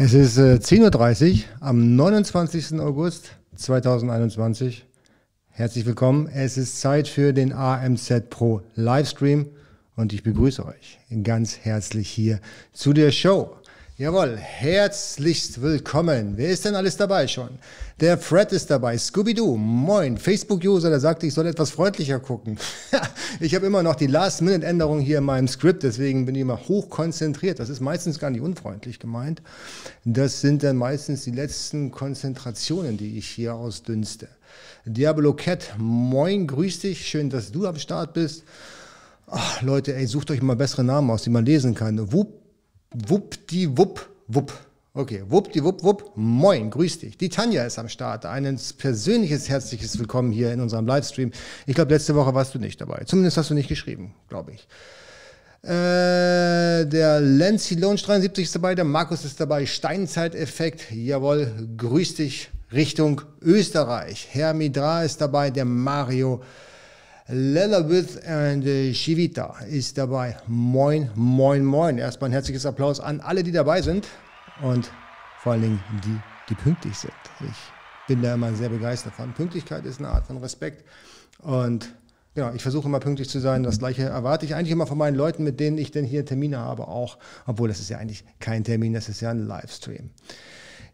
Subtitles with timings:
[0.00, 2.78] Es ist äh, 10.30 Uhr am 29.
[2.78, 4.86] August 2021.
[5.48, 6.28] Herzlich willkommen.
[6.32, 9.46] Es ist Zeit für den AMZ Pro Livestream
[9.96, 12.38] und ich begrüße euch ganz herzlich hier
[12.72, 13.56] zu der Show.
[14.00, 16.34] Jawohl, herzlichst willkommen.
[16.36, 17.48] Wer ist denn alles dabei schon?
[17.98, 22.60] Der Fred ist dabei, Scooby-Doo, moin, Facebook-User, der sagte, ich soll etwas freundlicher gucken.
[23.40, 26.88] ich habe immer noch die Last-Minute-Änderung hier in meinem Skript, deswegen bin ich immer hoch
[26.88, 27.58] konzentriert.
[27.58, 29.42] Das ist meistens gar nicht unfreundlich gemeint.
[30.04, 34.28] Das sind dann meistens die letzten Konzentrationen, die ich hier ausdünste.
[34.84, 38.44] Diablo Cat, moin, grüß dich, schön, dass du am Start bist.
[39.26, 42.12] Ach, Leute, ey, sucht euch mal bessere Namen aus, die man lesen kann.
[42.12, 42.47] Wupp
[42.94, 44.52] Wuppdiwupp, wupp.
[44.94, 46.12] Okay, wuppdiwupp, wupp.
[46.16, 47.18] Moin, grüß dich.
[47.18, 48.24] Die Tanja ist am Start.
[48.24, 51.30] Ein persönliches herzliches Willkommen hier in unserem Livestream.
[51.66, 53.04] Ich glaube, letzte Woche warst du nicht dabei.
[53.04, 54.66] Zumindest hast du nicht geschrieben, glaube ich.
[55.62, 62.48] Äh, der Lancy Lounge 73 ist dabei, der Markus ist dabei, Steinzeiteffekt, jawohl, grüß dich
[62.72, 64.28] Richtung Österreich.
[64.30, 66.42] Herr Midra ist dabei, der Mario
[67.30, 68.64] Lelawith and
[68.96, 70.38] Shivita ist dabei.
[70.46, 71.98] Moin, moin, moin.
[71.98, 74.08] Erstmal ein herzliches Applaus an alle, die dabei sind
[74.62, 74.90] und
[75.42, 76.18] vor allen Dingen die,
[76.48, 77.12] die pünktlich sind.
[77.40, 79.34] Ich bin da immer sehr begeistert von.
[79.34, 80.84] Pünktlichkeit ist eine Art von Respekt
[81.40, 81.94] und
[82.34, 83.64] Genau, ich versuche immer pünktlich zu sein.
[83.64, 86.58] Das gleiche erwarte ich eigentlich immer von meinen Leuten, mit denen ich denn hier Termine
[86.58, 87.18] habe, auch.
[87.46, 90.10] Obwohl das ist ja eigentlich kein Termin, das ist ja ein Livestream.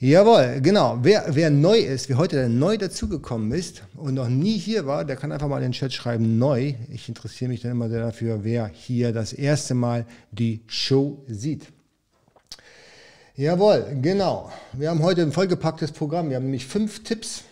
[0.01, 0.99] Jawohl, genau.
[1.03, 5.17] Wer, wer neu ist, wer heute neu dazugekommen ist und noch nie hier war, der
[5.17, 6.75] kann einfach mal in den Chat schreiben, neu.
[6.91, 11.69] Ich interessiere mich dann immer sehr dafür, wer hier das erste Mal die Show sieht.
[13.37, 14.53] Jawohl, genau.
[14.73, 16.29] Wir haben heute ein vollgepacktes Programm.
[16.29, 17.43] Wir haben nämlich fünf Tipps,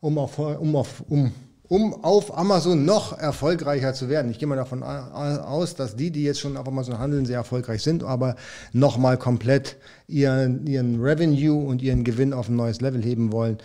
[0.00, 1.32] um auf, um auf, um
[1.72, 4.30] um auf Amazon noch erfolgreicher zu werden.
[4.30, 7.82] Ich gehe mal davon aus, dass die, die jetzt schon auf Amazon handeln, sehr erfolgreich
[7.82, 8.36] sind, aber
[8.74, 13.56] nochmal komplett ihren, ihren Revenue und ihren Gewinn auf ein neues Level heben wollen.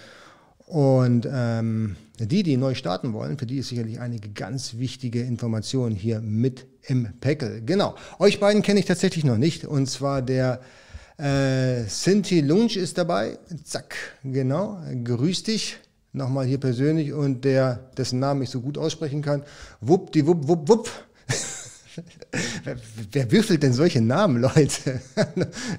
[0.67, 5.93] Und ähm, die, die neu starten wollen, für die ist sicherlich einige ganz wichtige Informationen
[5.93, 7.61] hier mit im Päckel.
[7.65, 7.95] Genau.
[8.19, 9.65] Euch beiden kenne ich tatsächlich noch nicht.
[9.65, 10.61] Und zwar der
[11.17, 13.37] äh, Sinti Lunch ist dabei.
[13.65, 14.79] Zack, genau.
[15.03, 15.77] Grüß dich
[16.13, 19.43] nochmal hier persönlich und der, dessen Namen ich so gut aussprechen kann,
[19.81, 20.91] wupp, die wupp, wupp, wupp.
[23.11, 25.01] wer, würfelt denn solche Namen, Leute?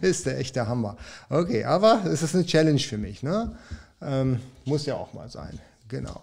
[0.01, 0.97] ist der echte Hammer.
[1.29, 3.23] Okay, aber es ist eine Challenge für mich.
[3.23, 3.57] Ne?
[4.01, 5.59] Ähm, muss ja auch mal sein.
[5.89, 6.21] Genau.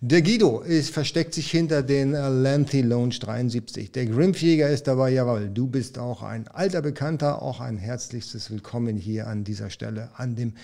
[0.00, 3.92] Der Guido ist, versteckt sich hinter den Lanthy Lounge 73.
[3.92, 8.96] Der Grimpfjäger ist dabei, jawohl, du bist auch ein alter Bekannter, auch ein herzlichstes Willkommen
[8.96, 10.54] hier an dieser Stelle an dem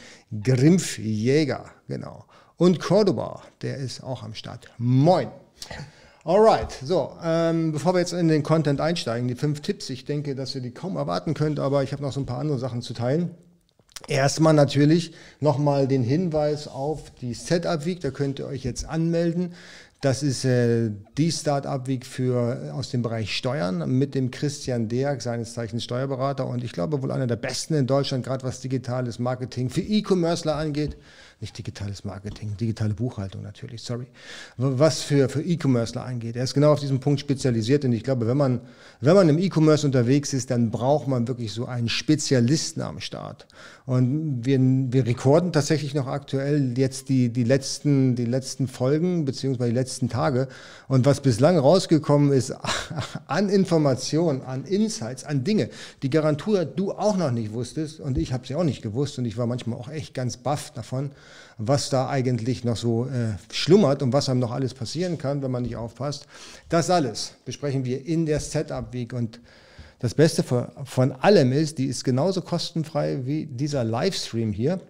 [0.42, 1.66] Grimpfjäger.
[1.86, 2.24] Genau.
[2.60, 4.66] Und Cordoba, der ist auch am Start.
[4.76, 5.28] Moin.
[6.24, 10.34] Alright, so, ähm, bevor wir jetzt in den Content einsteigen, die fünf Tipps, ich denke,
[10.34, 12.82] dass ihr die kaum erwarten könnt, aber ich habe noch so ein paar andere Sachen
[12.82, 13.30] zu teilen.
[14.08, 19.54] Erstmal natürlich nochmal den Hinweis auf die Setup Week, da könnt ihr euch jetzt anmelden.
[20.02, 24.88] Das ist äh, die Start-up Week für, äh, aus dem Bereich Steuern mit dem Christian
[24.88, 28.60] Deak, seines Zeichens Steuerberater und ich glaube wohl einer der besten in Deutschland, gerade was
[28.60, 30.98] digitales Marketing für E-Commercer angeht
[31.40, 34.06] nicht digitales Marketing, digitale Buchhaltung natürlich, sorry,
[34.58, 36.36] was für, für E-Commercer angeht.
[36.36, 38.60] Er ist genau auf diesem Punkt spezialisiert und ich glaube, wenn man,
[39.00, 43.46] wenn man im E-Commerce unterwegs ist, dann braucht man wirklich so einen Spezialisten am Start.
[43.86, 49.70] Und wir, wir rekorden tatsächlich noch aktuell jetzt die, die, letzten, die letzten Folgen beziehungsweise
[49.70, 50.46] die letzten Tage.
[50.88, 52.54] Und was bislang rausgekommen ist
[53.26, 55.70] an Informationen, an Insights, an Dinge,
[56.02, 59.24] die Garantur du auch noch nicht wusstest und ich habe sie auch nicht gewusst und
[59.24, 61.10] ich war manchmal auch echt ganz baff davon
[61.58, 65.50] was da eigentlich noch so äh, schlummert und was einem noch alles passieren kann, wenn
[65.50, 66.26] man nicht aufpasst.
[66.68, 69.40] Das alles besprechen wir in der Setup Week und
[70.00, 74.80] das Beste von allem ist, die ist genauso kostenfrei wie dieser Livestream hier.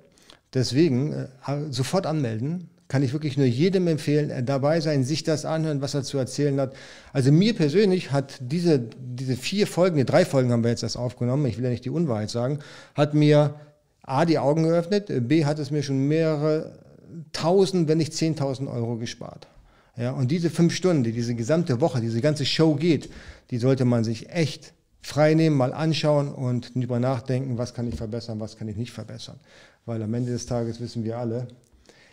[0.55, 1.27] Deswegen äh,
[1.71, 2.71] sofort anmelden.
[2.87, 6.17] Kann ich wirklich nur jedem empfehlen, äh, dabei sein, sich das anhören, was er zu
[6.19, 6.75] erzählen hat.
[7.12, 10.97] Also mir persönlich hat diese, diese vier Folgen, die drei Folgen haben wir jetzt erst
[10.97, 12.61] aufgenommen, ich will ja nicht die Unwahrheit sagen,
[12.95, 13.55] hat mir
[14.10, 16.78] A, die Augen geöffnet, B, hat es mir schon mehrere
[17.33, 19.47] tausend, wenn nicht zehntausend Euro gespart.
[19.97, 23.10] Ja, und diese fünf Stunden, die diese gesamte Woche, diese ganze Show geht,
[23.51, 28.41] die sollte man sich echt freinehmen, mal anschauen und darüber nachdenken, was kann ich verbessern,
[28.41, 29.39] was kann ich nicht verbessern.
[29.86, 31.48] Weil am Ende des Tages wissen wir alle,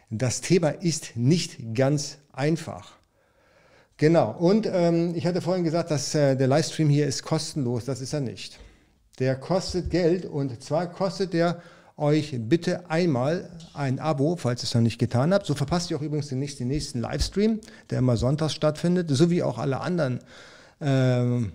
[0.09, 2.93] das Thema ist nicht ganz einfach.
[3.97, 8.01] Genau, und ähm, ich hatte vorhin gesagt, dass äh, der Livestream hier ist kostenlos, das
[8.01, 8.59] ist er nicht.
[9.17, 11.61] Der kostet Geld und zwar kostet der
[11.97, 15.45] euch bitte einmal ein Abo, falls ihr es noch nicht getan habt.
[15.45, 17.59] So verpasst ihr auch übrigens den nächsten, den nächsten Livestream,
[17.89, 20.19] der immer sonntags stattfindet, sowie auch alle anderen
[20.79, 21.51] ähm,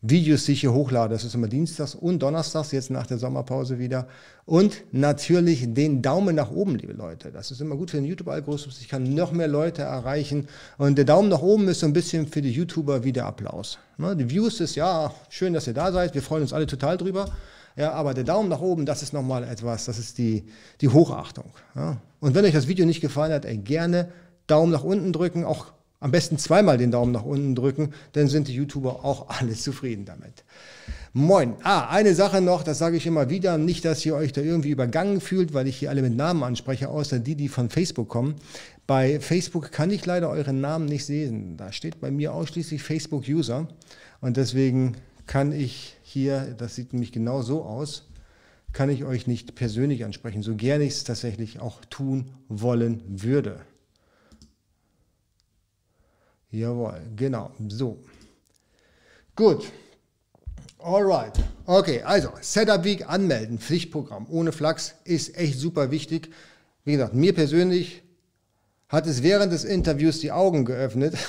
[0.00, 1.12] Videos, die ich hier hochlade.
[1.14, 4.06] Das ist immer Dienstags und Donnerstags, jetzt nach der Sommerpause wieder.
[4.44, 7.32] Und natürlich den Daumen nach oben, liebe Leute.
[7.32, 8.80] Das ist immer gut für den YouTube-Algorithmus.
[8.80, 10.46] Ich kann noch mehr Leute erreichen.
[10.76, 13.78] Und der Daumen nach oben ist so ein bisschen für die YouTuber wie der Applaus.
[13.96, 16.14] Ne, die Views ist ja schön, dass ihr da seid.
[16.14, 17.32] Wir freuen uns alle total drüber.
[17.78, 20.44] Ja, aber der Daumen nach oben, das ist nochmal etwas, das ist die,
[20.80, 21.52] die Hochachtung.
[21.76, 21.98] Ja.
[22.18, 24.08] Und wenn euch das Video nicht gefallen hat, ey, gerne
[24.48, 25.66] Daumen nach unten drücken, auch
[26.00, 30.04] am besten zweimal den Daumen nach unten drücken, dann sind die YouTuber auch alle zufrieden
[30.04, 30.44] damit.
[31.12, 31.54] Moin.
[31.62, 34.70] Ah, eine Sache noch, das sage ich immer wieder, nicht, dass ihr euch da irgendwie
[34.70, 38.34] übergangen fühlt, weil ich hier alle mit Namen anspreche, außer die, die von Facebook kommen.
[38.88, 41.56] Bei Facebook kann ich leider euren Namen nicht sehen.
[41.56, 43.68] Da steht bei mir ausschließlich Facebook-User
[44.20, 44.96] und deswegen
[45.28, 48.08] kann ich hier, das sieht nämlich genau so aus,
[48.72, 53.60] kann ich euch nicht persönlich ansprechen, so gerne ich es tatsächlich auch tun wollen würde.
[56.50, 57.98] Jawohl, genau, so.
[59.36, 59.70] Gut.
[60.78, 61.34] Alright.
[61.66, 66.30] Okay, also Setup Week anmelden, Pflichtprogramm ohne Flachs ist echt super wichtig.
[66.84, 68.02] Wie gesagt, mir persönlich
[68.88, 71.14] hat es während des Interviews die Augen geöffnet.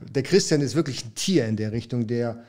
[0.00, 2.42] Der Christian ist wirklich ein Tier in der Richtung, der,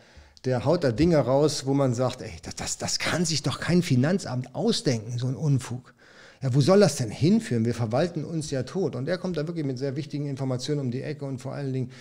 [0.45, 3.59] der haut da Dinge raus, wo man sagt, ey, das, das, das kann sich doch
[3.59, 5.93] kein Finanzamt ausdenken, so ein Unfug
[6.41, 7.65] ja, wo soll das denn hinführen?
[7.65, 8.95] Wir verwalten uns ja tot.
[8.95, 11.71] Und er kommt da wirklich mit sehr wichtigen Informationen um die Ecke und vor allen
[11.71, 11.91] Dingen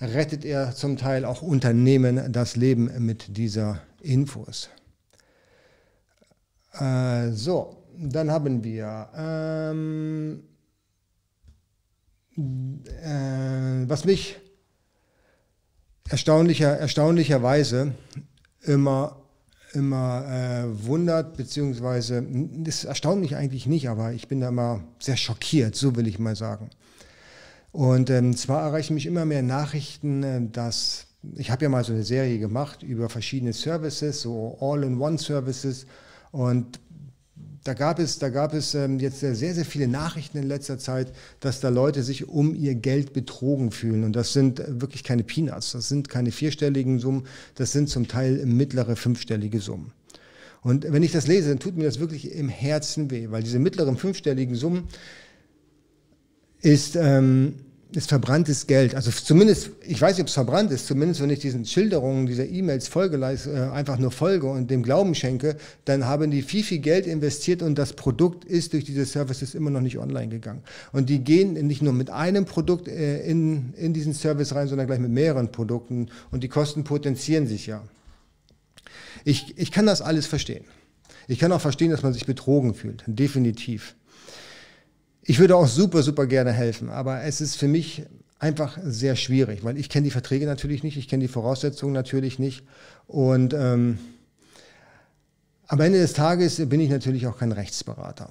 [0.00, 4.70] rettet er zum Teil auch Unternehmen das Leben mit dieser Infos.
[6.72, 10.44] Äh, so, dann haben wir, ähm,
[12.36, 14.36] äh, was mich
[16.10, 17.92] erstaunlicher, erstaunlicherweise
[18.62, 19.16] immer
[19.74, 25.16] immer äh, wundert, beziehungsweise das erstaunt mich eigentlich nicht, aber ich bin da immer sehr
[25.16, 26.70] schockiert, so will ich mal sagen.
[27.72, 31.06] Und ähm, zwar erreichen mich immer mehr Nachrichten, äh, dass
[31.36, 35.86] ich habe ja mal so eine Serie gemacht über verschiedene Services, so All-in-One-Services
[36.30, 36.78] und
[37.64, 41.12] da gab es, da gab es ähm, jetzt sehr, sehr viele Nachrichten in letzter Zeit,
[41.40, 44.04] dass da Leute sich um ihr Geld betrogen fühlen.
[44.04, 47.26] Und das sind wirklich keine Peanuts, das sind keine vierstelligen Summen,
[47.56, 49.92] das sind zum Teil mittlere fünfstellige Summen.
[50.62, 53.58] Und wenn ich das lese, dann tut mir das wirklich im Herzen weh, weil diese
[53.58, 54.84] mittleren fünfstelligen Summen
[56.60, 57.54] ist, ähm,
[57.92, 58.94] ist verbranntes Geld.
[58.94, 62.46] Also zumindest, ich weiß nicht, ob es verbrannt ist, zumindest wenn ich diesen Schilderungen dieser
[62.46, 65.56] E-Mails folge, äh, einfach nur folge und dem Glauben schenke,
[65.86, 69.70] dann haben die viel, viel Geld investiert und das Produkt ist durch diese Services immer
[69.70, 70.62] noch nicht online gegangen.
[70.92, 74.86] Und die gehen nicht nur mit einem Produkt äh, in, in diesen Service rein, sondern
[74.86, 77.82] gleich mit mehreren Produkten und die Kosten potenzieren sich ja.
[79.24, 80.64] Ich, ich kann das alles verstehen.
[81.26, 83.94] Ich kann auch verstehen, dass man sich betrogen fühlt, definitiv.
[85.30, 88.02] Ich würde auch super, super gerne helfen, aber es ist für mich
[88.38, 92.38] einfach sehr schwierig, weil ich kenne die Verträge natürlich nicht, ich kenne die Voraussetzungen natürlich
[92.38, 92.64] nicht
[93.06, 93.98] und ähm,
[95.66, 98.30] am Ende des Tages bin ich natürlich auch kein Rechtsberater.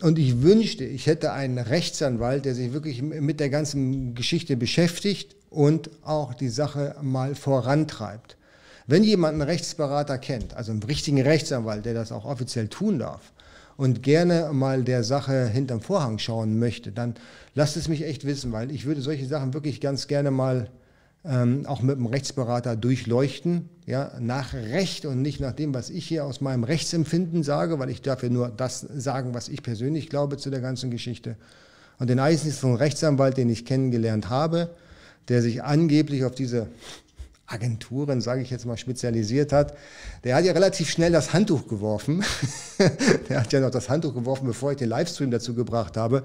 [0.00, 5.36] Und ich wünschte, ich hätte einen Rechtsanwalt, der sich wirklich mit der ganzen Geschichte beschäftigt
[5.50, 8.38] und auch die Sache mal vorantreibt.
[8.86, 13.33] Wenn jemand einen Rechtsberater kennt, also einen richtigen Rechtsanwalt, der das auch offiziell tun darf,
[13.76, 17.14] und gerne mal der Sache hinterm Vorhang schauen möchte, dann
[17.54, 20.70] lasst es mich echt wissen, weil ich würde solche Sachen wirklich ganz gerne mal
[21.24, 26.06] ähm, auch mit einem Rechtsberater durchleuchten, ja, nach Recht und nicht nach dem, was ich
[26.06, 30.10] hier aus meinem Rechtsempfinden sage, weil ich darf ja nur das sagen, was ich persönlich
[30.10, 31.36] glaube zu der ganzen Geschichte.
[31.98, 34.70] Und den einzigen Rechtsanwalt, den ich kennengelernt habe,
[35.28, 36.66] der sich angeblich auf diese
[37.46, 39.76] Agenturen, sage ich jetzt mal, spezialisiert hat,
[40.24, 42.24] der hat ja relativ schnell das Handtuch geworfen.
[43.28, 46.24] der hat ja noch das Handtuch geworfen, bevor ich den Livestream dazu gebracht habe.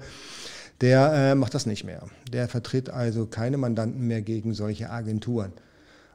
[0.80, 2.02] Der äh, macht das nicht mehr.
[2.32, 5.52] Der vertritt also keine Mandanten mehr gegen solche Agenturen.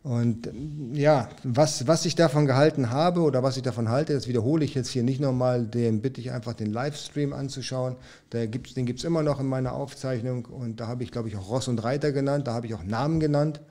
[0.05, 0.51] Und
[0.93, 4.75] ja, was, was ich davon gehalten habe oder was ich davon halte, das wiederhole ich
[4.75, 7.95] jetzt hier nicht nochmal, den bitte ich einfach den Livestream anzuschauen.
[8.31, 11.29] Der gibt's, den gibt es immer noch in meiner Aufzeichnung und da habe ich, glaube
[11.29, 13.61] ich, auch Ross und Reiter genannt, da habe ich auch Namen genannt.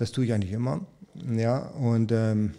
[0.00, 0.80] Das tue ich eigentlich immer.
[1.30, 2.54] Ja, und ähm,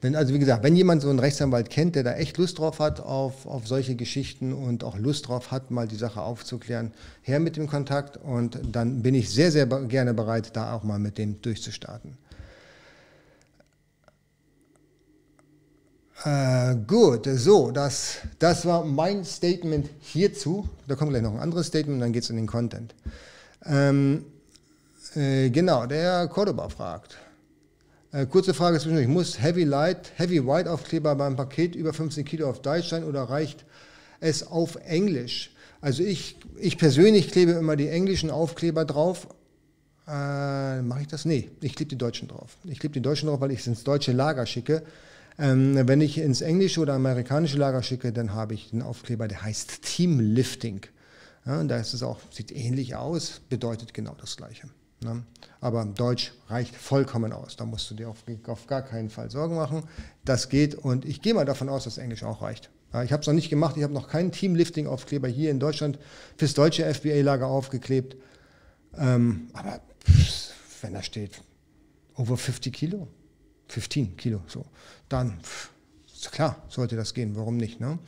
[0.00, 2.78] wenn, also wie gesagt, wenn jemand so einen Rechtsanwalt kennt, der da echt Lust drauf
[2.78, 6.92] hat auf, auf solche Geschichten und auch Lust drauf hat, mal die Sache aufzuklären,
[7.22, 11.00] her mit dem Kontakt und dann bin ich sehr, sehr gerne bereit, da auch mal
[11.00, 12.16] mit dem durchzustarten.
[16.22, 20.68] Äh, gut, so, das, das war mein Statement hierzu.
[20.86, 22.94] Da kommt gleich noch ein anderes Statement dann geht es in den Content.
[23.66, 24.26] Ähm,
[25.16, 27.16] äh, genau, der Cordoba fragt.
[28.12, 29.08] Äh, kurze Frage zwischendurch.
[29.08, 33.22] Muss Heavy Light, Heavy White Aufkleber beim Paket über 15 Kilo auf Deutsch sein oder
[33.24, 33.64] reicht
[34.20, 35.50] es auf Englisch?
[35.80, 39.28] Also ich, ich persönlich klebe immer die englischen Aufkleber drauf,
[40.06, 41.24] Äh, Mache ich das?
[41.24, 42.58] Nee, ich klebe die Deutschen drauf.
[42.64, 44.82] Ich klebe die Deutschen drauf, weil ich es ins deutsche Lager schicke.
[45.38, 49.42] Ähm, wenn ich ins englische oder amerikanische Lager schicke, dann habe ich den Aufkleber, der
[49.42, 50.82] heißt Team Lifting.
[51.46, 54.68] Ja, da ist es auch, sieht ähnlich aus, bedeutet genau das Gleiche.
[55.00, 55.22] Ne?
[55.60, 57.56] Aber Deutsch reicht vollkommen aus.
[57.56, 59.84] Da musst du dir auf, auf, gar keinen Fall Sorgen machen.
[60.24, 62.70] Das geht und ich gehe mal davon aus, dass Englisch auch reicht.
[63.04, 63.76] Ich habe es noch nicht gemacht.
[63.76, 65.98] Ich habe noch keinen Teamlifting-Aufkleber hier in Deutschland
[66.36, 68.16] fürs deutsche FBA-Lager aufgeklebt.
[68.96, 69.80] Ähm, aber
[70.80, 71.42] wenn da steht,
[72.14, 73.08] over 50 Kilo,
[73.66, 74.64] 15 Kilo, so,
[75.08, 75.70] dann, pff,
[76.30, 77.34] klar, sollte das gehen.
[77.34, 77.80] Warum nicht?
[77.80, 77.98] Ne?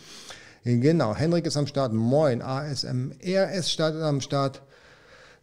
[0.63, 1.93] Genau, Henrik ist am Start.
[1.93, 4.63] Moin, ASMRS startet am Start.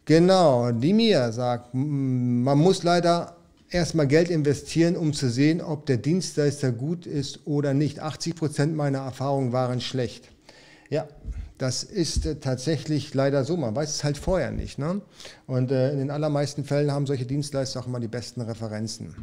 [0.06, 3.36] Genau, Dimir sagt, man muss leider
[3.70, 8.00] erstmal Geld investieren, um zu sehen, ob der Dienstleister gut ist oder nicht.
[8.00, 10.28] 80 Prozent meiner Erfahrungen waren schlecht.
[10.90, 11.08] Ja,
[11.58, 13.56] das ist äh, tatsächlich leider so.
[13.56, 14.78] Man weiß es halt vorher nicht.
[14.78, 15.00] Ne?
[15.46, 19.14] Und äh, in den allermeisten Fällen haben solche Dienstleister auch immer die besten Referenzen.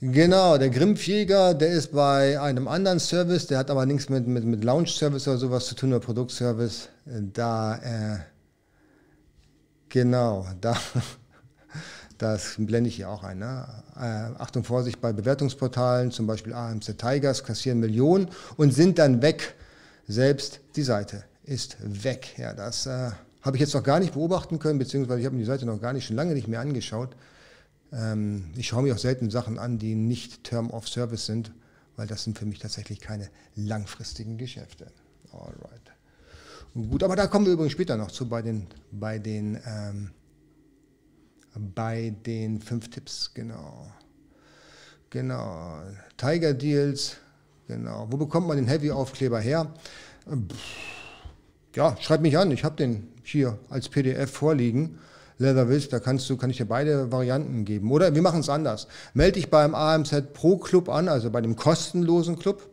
[0.00, 4.44] Genau, der Grimpfjäger, der ist bei einem anderen Service, der hat aber nichts mit, mit,
[4.44, 6.90] mit Lounge-Service oder sowas zu tun oder Produktservice.
[7.32, 8.18] Da, äh,
[9.96, 10.76] genau, da,
[12.18, 13.38] das blende ich hier auch ein.
[13.38, 13.66] Ne?
[13.96, 19.54] Äh, Achtung, Vorsicht bei Bewertungsportalen, zum Beispiel AMC Tigers, kassieren Millionen und sind dann weg.
[20.06, 22.34] Selbst die Seite ist weg.
[22.36, 23.10] Ja, das äh,
[23.40, 25.80] habe ich jetzt noch gar nicht beobachten können, beziehungsweise ich habe mir die Seite noch
[25.80, 27.16] gar nicht, schon lange nicht mehr angeschaut.
[27.90, 31.52] Ähm, ich schaue mir auch selten Sachen an, die nicht Term of Service sind,
[31.96, 34.88] weil das sind für mich tatsächlich keine langfristigen Geschäfte.
[35.32, 35.95] Alright.
[36.76, 40.10] Gut, aber da kommen wir übrigens später noch zu bei den, bei den, ähm,
[41.74, 43.90] bei den fünf Tipps, genau.
[45.08, 45.78] Genau.
[46.18, 47.16] Tiger Deals,
[47.66, 48.08] genau.
[48.10, 49.72] Wo bekommt man den Heavy-Aufkleber her?
[51.74, 54.98] Ja, schreib mich an, ich habe den hier als PDF vorliegen.
[55.38, 57.90] Leather willst, da kannst du, kann ich dir beide Varianten geben.
[57.90, 58.86] Oder wir machen es anders.
[59.14, 62.68] Melde dich beim AMZ Pro Club an, also bei dem kostenlosen Club.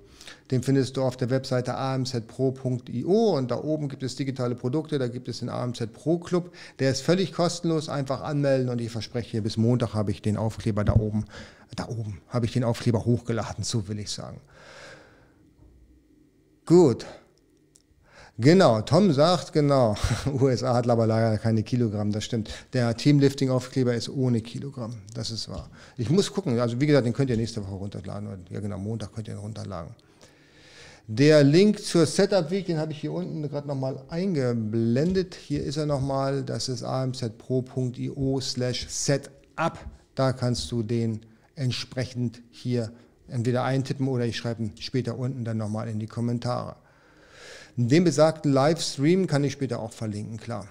[0.51, 5.07] Den findest du auf der Webseite amzpro.io und da oben gibt es digitale Produkte, da
[5.07, 6.53] gibt es den AMZ Pro Club.
[6.79, 10.83] Der ist völlig kostenlos, einfach anmelden und ich verspreche, bis Montag habe ich den Aufkleber
[10.83, 11.25] da oben,
[11.75, 14.41] da oben habe ich den Aufkleber hochgeladen, so will ich sagen.
[16.65, 17.05] Gut,
[18.39, 19.95] Genau, Tom sagt, genau,
[20.41, 22.49] USA hat aber leider keine Kilogramm, das stimmt.
[22.73, 25.69] Der Teamlifting-Aufkleber ist ohne Kilogramm, das ist wahr.
[25.97, 29.13] Ich muss gucken, also wie gesagt, den könnt ihr nächste Woche runterladen, ja genau, Montag
[29.13, 29.93] könnt ihr ihn runterladen.
[31.07, 35.35] Der Link zur Setup-Weg, den habe ich hier unten gerade nochmal eingeblendet.
[35.35, 39.79] Hier ist er nochmal, das ist amzpro.io slash setup.
[40.15, 41.19] Da kannst du den
[41.55, 42.93] entsprechend hier
[43.27, 46.77] entweder eintippen oder ich schreibe ihn später unten dann nochmal in die Kommentare.
[47.75, 50.69] Den besagten Livestream kann ich später auch verlinken, klar.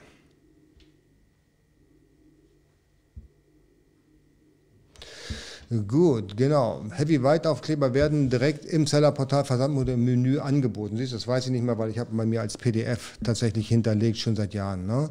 [5.72, 6.84] Gut, genau.
[6.90, 10.98] Heavy White Aufkleber werden direkt im Sellerportal Versandmodell Menü angeboten.
[10.98, 14.18] Siehst das weiß ich nicht mehr, weil ich habe bei mir als PDF tatsächlich hinterlegt,
[14.18, 14.86] schon seit Jahren.
[14.86, 15.08] Ne?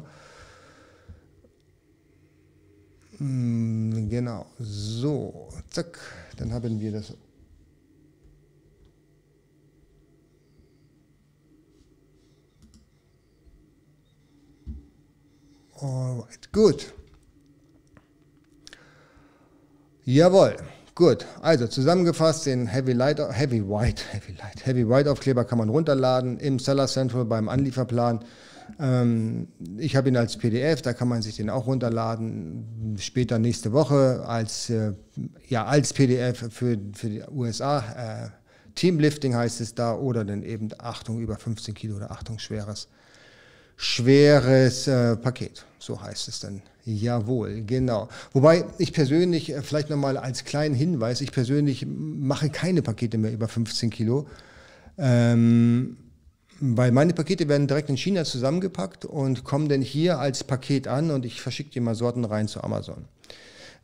[3.18, 5.98] Hm, genau, so, zack,
[6.36, 7.12] dann haben wir das
[15.80, 16.94] Alright, gut.
[20.04, 20.56] Jawohl,
[20.96, 21.26] gut.
[21.42, 26.38] Also zusammengefasst, den Heavy Light, Heavy White, Heavy Light, Heavy White Aufkleber kann man runterladen
[26.38, 28.20] im Seller Central beim Anlieferplan.
[28.80, 29.46] Ähm,
[29.78, 32.96] ich habe ihn als PDF, da kann man sich den auch runterladen.
[32.98, 34.94] Später nächste Woche als, äh,
[35.48, 37.78] ja, als PDF für, für die USA.
[37.78, 38.28] Äh,
[38.74, 42.88] Teamlifting heißt es da oder dann eben Achtung über 15 Kilo oder Achtung schweres
[43.82, 45.64] schweres äh, Paket.
[45.78, 46.62] So heißt es dann.
[46.84, 48.08] Jawohl, genau.
[48.32, 53.32] Wobei ich persönlich, äh, vielleicht nochmal als kleinen Hinweis, ich persönlich mache keine Pakete mehr
[53.32, 54.28] über 15 Kilo.
[54.98, 55.96] Ähm,
[56.60, 61.10] weil meine Pakete werden direkt in China zusammengepackt und kommen dann hier als Paket an
[61.10, 63.06] und ich verschicke die mal Sorten rein zu Amazon.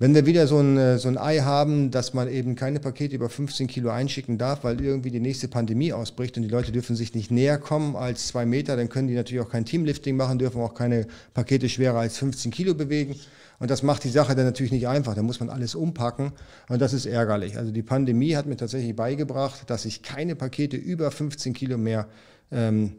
[0.00, 3.16] Wenn wir wieder so ein, äh, so ein Ei haben, dass man eben keine Pakete
[3.16, 6.94] über 15 Kilo einschicken darf, weil irgendwie die nächste Pandemie ausbricht und die Leute dürfen
[6.94, 10.38] sich nicht näher kommen als zwei Meter, dann können die natürlich auch kein Teamlifting machen,
[10.38, 13.16] dürfen auch keine Pakete schwerer als 15 Kilo bewegen.
[13.58, 15.16] Und das macht die Sache dann natürlich nicht einfach.
[15.16, 16.30] Da muss man alles umpacken
[16.68, 17.58] und das ist ärgerlich.
[17.58, 22.06] Also die Pandemie hat mir tatsächlich beigebracht, dass ich keine Pakete über 15 Kilo mehr
[22.52, 22.92] ähm,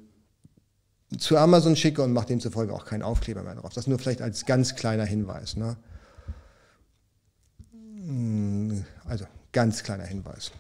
[1.18, 3.72] zu Amazon schicke und mache demzufolge auch keinen Aufkleber mehr drauf.
[3.74, 5.56] Das nur vielleicht als ganz kleiner Hinweis.
[5.56, 5.78] Ne?
[8.06, 10.52] Hm, also ganz kleiner Hinweis.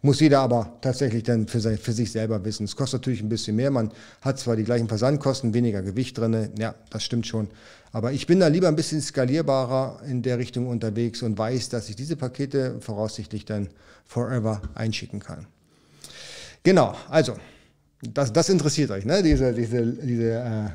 [0.00, 2.64] Muss jeder aber tatsächlich dann für, für, sich selber wissen.
[2.64, 3.70] Es kostet natürlich ein bisschen mehr.
[3.70, 3.90] Man
[4.20, 6.50] hat zwar die gleichen Versandkosten, weniger Gewicht drin.
[6.56, 7.48] Ja, das stimmt schon.
[7.90, 11.88] Aber ich bin da lieber ein bisschen skalierbarer in der Richtung unterwegs und weiß, dass
[11.88, 13.68] ich diese Pakete voraussichtlich dann
[14.04, 15.46] forever einschicken kann.
[16.62, 17.34] Genau, also,
[18.02, 19.22] das, das interessiert euch, ne?
[19.22, 20.68] diese, diese, diese, äh,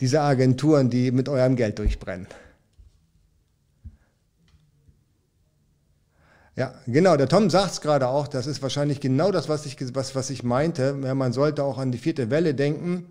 [0.00, 2.26] diese Agenturen, die mit eurem Geld durchbrennen.
[6.56, 7.16] Ja, genau.
[7.16, 8.28] Der Tom sagt es gerade auch.
[8.28, 10.96] Das ist wahrscheinlich genau das, was ich, was, was ich meinte.
[11.02, 13.06] Ja, man sollte auch an die vierte Welle denken.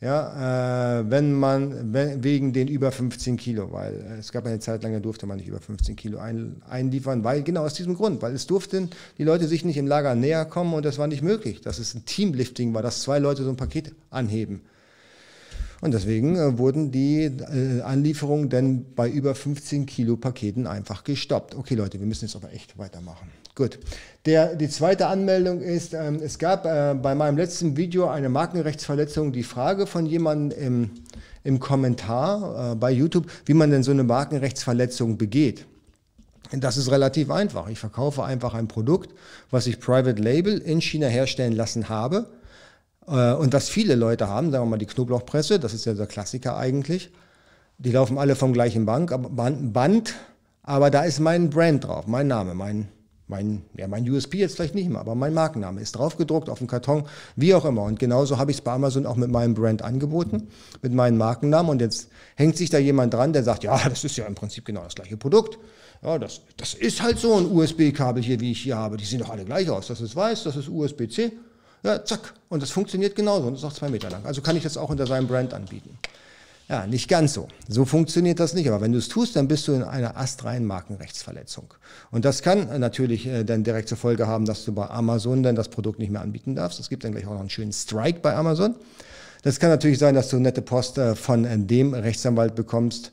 [0.00, 4.58] Ja, äh, wenn man wenn, wegen den über 15 Kilo, weil äh, es gab eine
[4.58, 7.96] Zeit lang, da durfte man nicht über 15 Kilo ein, einliefern, weil genau aus diesem
[7.96, 11.06] Grund, weil es durften die Leute sich nicht im Lager näher kommen und das war
[11.06, 11.60] nicht möglich.
[11.60, 14.62] Das ist ein Teamlifting war, dass zwei Leute so ein Paket anheben.
[15.80, 21.54] Und deswegen äh, wurden die äh, Anlieferungen dann bei über 15 Kilo Paketen einfach gestoppt.
[21.54, 23.28] Okay Leute, wir müssen jetzt aber echt weitermachen.
[23.54, 23.78] Gut.
[24.26, 29.32] Der, die zweite Anmeldung ist, ähm, es gab äh, bei meinem letzten Video eine Markenrechtsverletzung,
[29.32, 30.90] die Frage von jemandem im,
[31.44, 35.66] im Kommentar äh, bei YouTube, wie man denn so eine Markenrechtsverletzung begeht.
[36.52, 37.68] Das ist relativ einfach.
[37.68, 39.14] Ich verkaufe einfach ein Produkt,
[39.50, 42.26] was ich Private Label in China herstellen lassen habe
[43.10, 46.56] und was viele Leute haben, sagen wir mal die Knoblauchpresse, das ist ja der Klassiker
[46.56, 47.10] eigentlich,
[47.78, 49.12] die laufen alle vom gleichen Bank,
[49.72, 50.14] Band,
[50.62, 52.88] aber da ist mein Brand drauf, mein Name, mein,
[53.30, 56.58] mein, ja, mein USP jetzt vielleicht nicht mehr, aber mein Markenname ist drauf gedruckt auf
[56.58, 57.04] dem Karton,
[57.36, 57.84] wie auch immer.
[57.84, 60.48] Und genauso habe ich es bei Amazon auch mit meinem Brand angeboten,
[60.82, 61.70] mit meinem Markennamen.
[61.70, 64.64] Und jetzt hängt sich da jemand dran, der sagt, ja, das ist ja im Prinzip
[64.64, 65.58] genau das gleiche Produkt.
[66.02, 68.96] Ja, das, das ist halt so ein USB-Kabel hier, wie ich hier habe.
[68.96, 69.86] Die sehen doch alle gleich aus.
[69.86, 71.32] Das ist weiß, das ist USB-C.
[71.82, 72.34] Ja, zack.
[72.48, 74.24] Und das funktioniert genauso und ist auch zwei Meter lang.
[74.24, 75.98] Also kann ich das auch unter seinem Brand anbieten.
[76.68, 77.48] Ja, nicht ganz so.
[77.68, 78.68] So funktioniert das nicht.
[78.68, 81.74] Aber wenn du es tust, dann bist du in einer astreinen Markenrechtsverletzung.
[82.12, 85.56] Und das kann natürlich äh, dann direkt zur Folge haben, dass du bei Amazon dann
[85.56, 86.78] das Produkt nicht mehr anbieten darfst.
[86.78, 88.76] Es gibt dann gleich auch noch einen schönen Strike bei Amazon.
[89.42, 93.10] Das kann natürlich sein, dass du nette Post äh, von äh, dem Rechtsanwalt bekommst,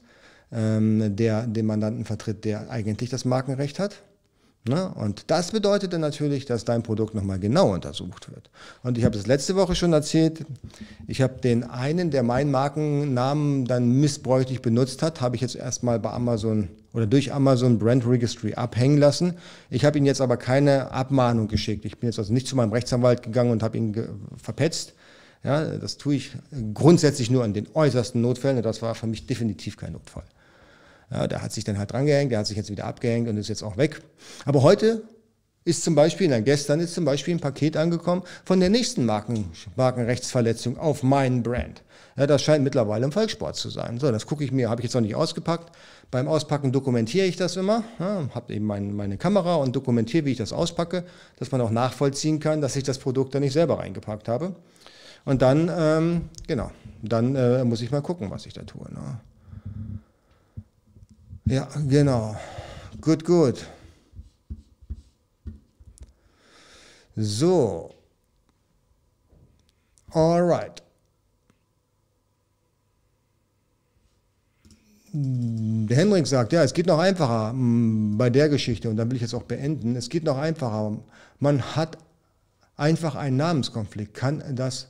[0.51, 4.03] ähm, der den Mandanten vertritt, der eigentlich das Markenrecht hat.
[4.67, 4.89] Ne?
[4.95, 8.50] Und das bedeutet dann natürlich, dass dein Produkt nochmal genau untersucht wird.
[8.83, 10.45] Und ich habe das letzte Woche schon erzählt,
[11.07, 15.99] ich habe den einen, der meinen Markennamen dann missbräuchlich benutzt hat, habe ich jetzt erstmal
[15.99, 19.36] bei Amazon oder durch Amazon Brand Registry abhängen lassen.
[19.69, 21.86] Ich habe ihm jetzt aber keine Abmahnung geschickt.
[21.86, 23.95] Ich bin jetzt also nicht zu meinem Rechtsanwalt gegangen und habe ihn
[24.41, 24.93] verpetzt.
[25.43, 26.32] Ja, das tue ich
[26.73, 28.62] grundsätzlich nur in den äußersten Notfällen.
[28.63, 30.23] Das war für mich definitiv kein Notfall.
[31.12, 33.48] Ja, der hat sich dann halt drangehängt, der hat sich jetzt wieder abgehängt und ist
[33.48, 34.02] jetzt auch weg.
[34.46, 35.04] Aber heute
[35.67, 39.52] ist zum Beispiel, nein, gestern ist zum Beispiel ein Paket angekommen von der nächsten Marken,
[39.76, 41.84] Markenrechtsverletzung auf meinen Brand.
[42.17, 44.00] Ja, das scheint mittlerweile im Volkssport zu sein.
[44.00, 45.76] So, das gucke ich mir, habe ich jetzt noch nicht ausgepackt.
[46.10, 50.32] Beim Auspacken dokumentiere ich das immer, ja, habe eben mein, meine Kamera und dokumentiere, wie
[50.32, 51.04] ich das auspacke,
[51.38, 54.56] dass man auch nachvollziehen kann, dass ich das Produkt da nicht selber reingepackt habe.
[55.26, 58.86] Und dann, ähm, genau, dann äh, muss ich mal gucken, was ich da tue.
[58.91, 59.20] Ne?
[61.47, 62.36] Ja, genau.
[62.99, 63.65] Gut, gut.
[67.15, 67.95] So.
[70.12, 70.83] Alright.
[75.13, 79.15] Der Henrik sagt, ja, es geht noch einfacher mm, bei der Geschichte und dann will
[79.15, 79.95] ich jetzt auch beenden.
[79.95, 80.97] Es geht noch einfacher.
[81.39, 81.97] Man hat
[82.75, 84.89] einfach einen Namenskonflikt, kann das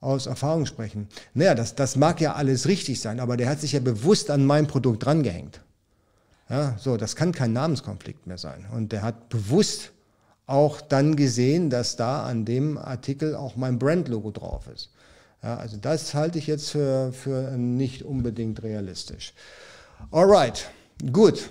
[0.00, 1.08] aus Erfahrung sprechen.
[1.34, 4.46] Naja, das, das mag ja alles richtig sein, aber der hat sich ja bewusst an
[4.46, 5.60] mein Produkt drangehängt.
[6.48, 8.66] Ja, so, das kann kein Namenskonflikt mehr sein.
[8.74, 9.92] Und der hat bewusst
[10.46, 14.90] auch dann gesehen, dass da an dem Artikel auch mein Brandlogo drauf ist.
[15.42, 19.34] Ja, also das halte ich jetzt für, für nicht unbedingt realistisch.
[20.10, 20.70] Alright,
[21.12, 21.50] gut.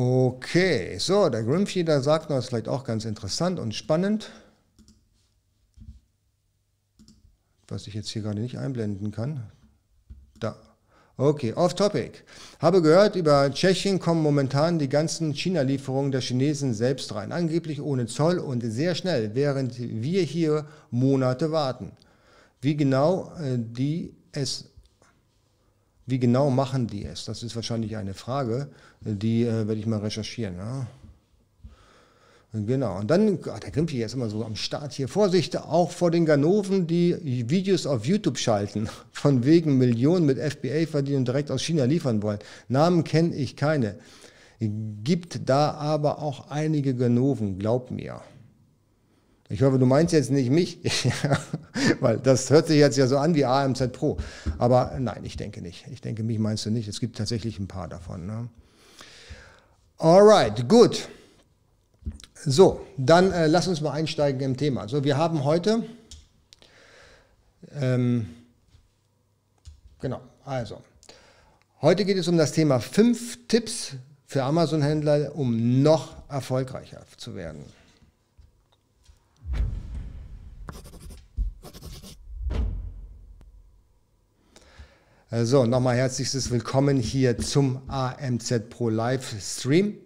[0.00, 4.30] Okay, so, der Grimfeeder sagt noch, ist vielleicht auch ganz interessant und spannend,
[7.66, 9.50] was ich jetzt hier gerade nicht einblenden kann.
[10.38, 10.54] Da.
[11.16, 12.22] Okay, off topic.
[12.60, 18.06] Habe gehört, über Tschechien kommen momentan die ganzen China-Lieferungen der Chinesen selbst rein, angeblich ohne
[18.06, 21.90] Zoll und sehr schnell, während wir hier Monate warten.
[22.60, 24.70] Wie genau äh, die es
[26.08, 27.26] wie genau machen die es?
[27.26, 28.68] Das ist wahrscheinlich eine Frage,
[29.02, 30.56] die äh, werde ich mal recherchieren.
[30.56, 30.86] Ja?
[32.54, 35.06] Genau, und dann, oh, der Grimpi ist immer so am Start hier.
[35.06, 40.86] Vorsicht, auch vor den Ganoven, die Videos auf YouTube schalten, von wegen Millionen mit FBA
[40.90, 42.38] verdienen und direkt aus China liefern wollen.
[42.68, 43.96] Namen kenne ich keine.
[44.60, 48.22] Gibt da aber auch einige Ganoven, glaub mir.
[49.50, 50.78] Ich hoffe, du meinst jetzt nicht mich,
[52.00, 54.18] weil das hört sich jetzt ja so an wie AMZ Pro.
[54.58, 55.86] Aber nein, ich denke nicht.
[55.90, 56.86] Ich denke, mich meinst du nicht.
[56.86, 58.26] Es gibt tatsächlich ein paar davon.
[58.26, 58.48] Ne?
[59.96, 61.08] Alright, gut.
[62.44, 64.86] So, dann äh, lass uns mal einsteigen im Thema.
[64.86, 65.82] So, wir haben heute,
[67.80, 68.26] ähm,
[70.00, 70.82] genau, also,
[71.80, 73.94] heute geht es um das Thema fünf Tipps
[74.26, 77.64] für Amazon-Händler, um noch erfolgreicher zu werden.
[85.30, 89.98] So, nochmal herzliches Willkommen hier zum AMZ Pro Live Stream.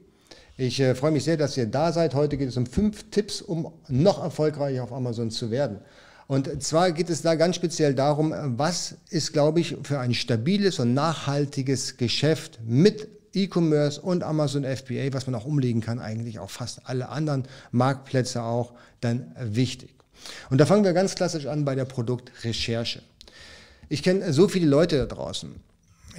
[0.57, 2.15] Ich äh, freue mich sehr, dass ihr da seid.
[2.15, 5.79] Heute geht es um fünf Tipps, um noch erfolgreicher auf Amazon zu werden.
[6.27, 10.81] Und zwar geht es da ganz speziell darum, was ist, glaube ich, für ein stabiles
[10.81, 16.51] und nachhaltiges Geschäft mit E-Commerce und Amazon FBA, was man auch umlegen kann, eigentlich auf
[16.51, 19.95] fast alle anderen Marktplätze auch, dann wichtig.
[20.51, 23.03] Und da fangen wir ganz klassisch an bei der Produktrecherche.
[23.89, 25.51] Ich kenne so viele Leute da draußen,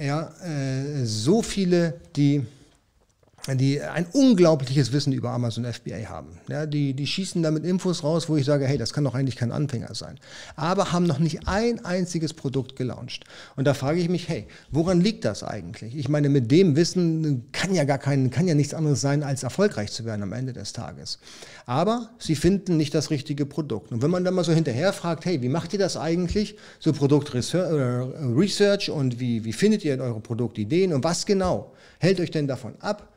[0.00, 2.44] ja, äh, so viele, die
[3.52, 6.38] die ein unglaubliches Wissen über Amazon FBA haben.
[6.48, 9.36] Ja, die, die schießen damit Infos raus, wo ich sage, hey, das kann doch eigentlich
[9.36, 10.18] kein Anfänger sein.
[10.56, 13.24] Aber haben noch nicht ein einziges Produkt gelauncht.
[13.56, 15.94] Und da frage ich mich, hey, woran liegt das eigentlich?
[15.94, 19.42] Ich meine, mit dem Wissen kann ja gar kein, kann ja nichts anderes sein, als
[19.42, 21.18] erfolgreich zu werden am Ende des Tages.
[21.66, 23.92] Aber sie finden nicht das richtige Produkt.
[23.92, 26.56] Und wenn man dann mal so hinterher fragt, hey, wie macht ihr das eigentlich?
[26.80, 32.46] So Produktresearch und wie, wie findet ihr eure Produktideen und was genau hält euch denn
[32.46, 33.13] davon ab,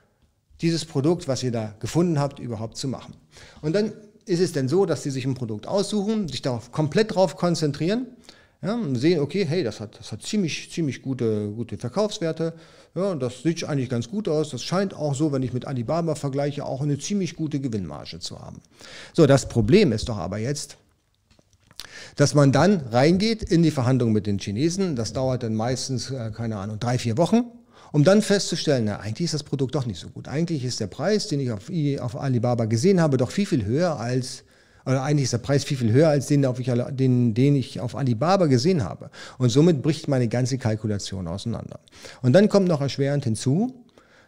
[0.62, 3.16] dieses Produkt, was ihr da gefunden habt, überhaupt zu machen.
[3.62, 3.94] Und dann
[4.26, 8.08] ist es denn so, dass sie sich ein Produkt aussuchen, sich darauf komplett darauf konzentrieren,
[8.62, 12.54] ja, und sehen, okay, hey, das hat, das hat ziemlich, ziemlich gute, gute Verkaufswerte,
[12.96, 16.16] ja, das sieht eigentlich ganz gut aus, das scheint auch so, wenn ich mit Alibaba
[16.16, 18.62] vergleiche, auch eine ziemlich gute Gewinnmarge zu haben.
[19.14, 20.78] So, das Problem ist doch aber jetzt,
[22.16, 26.32] dass man dann reingeht in die Verhandlungen mit den Chinesen, das dauert dann meistens, äh,
[26.32, 27.44] keine Ahnung, drei, vier Wochen,
[27.92, 30.28] um dann festzustellen, na, eigentlich ist das Produkt doch nicht so gut.
[30.28, 34.00] Eigentlich ist der Preis, den ich auf, auf Alibaba gesehen habe, doch viel, viel höher
[34.00, 34.44] als,
[34.86, 37.80] oder eigentlich ist der Preis viel, viel höher als den, auf ich, den, den ich
[37.80, 39.10] auf Alibaba gesehen habe.
[39.38, 41.80] Und somit bricht meine ganze Kalkulation auseinander.
[42.22, 43.74] Und dann kommt noch erschwerend hinzu,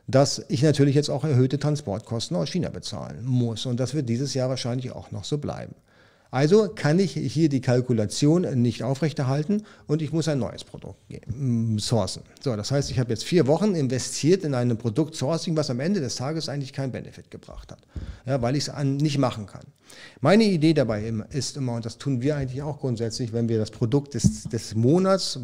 [0.08, 3.66] dass ich natürlich jetzt auch erhöhte Transportkosten aus China bezahlen muss.
[3.66, 5.76] Und das wird dieses Jahr wahrscheinlich auch noch so bleiben.
[6.32, 11.80] Also kann ich hier die Kalkulation nicht aufrechterhalten und ich muss ein neues Produkt mm,
[11.80, 12.22] sourcen.
[12.42, 15.80] So, das heißt, ich habe jetzt vier Wochen investiert in ein Produkt Sourcing, was am
[15.80, 17.80] Ende des Tages eigentlich keinen Benefit gebracht hat,
[18.28, 19.64] ja, weil ich es nicht machen kann.
[20.22, 23.72] Meine Idee dabei ist immer, und das tun wir eigentlich auch grundsätzlich, wenn wir das
[23.72, 25.40] Produkt des, des Monats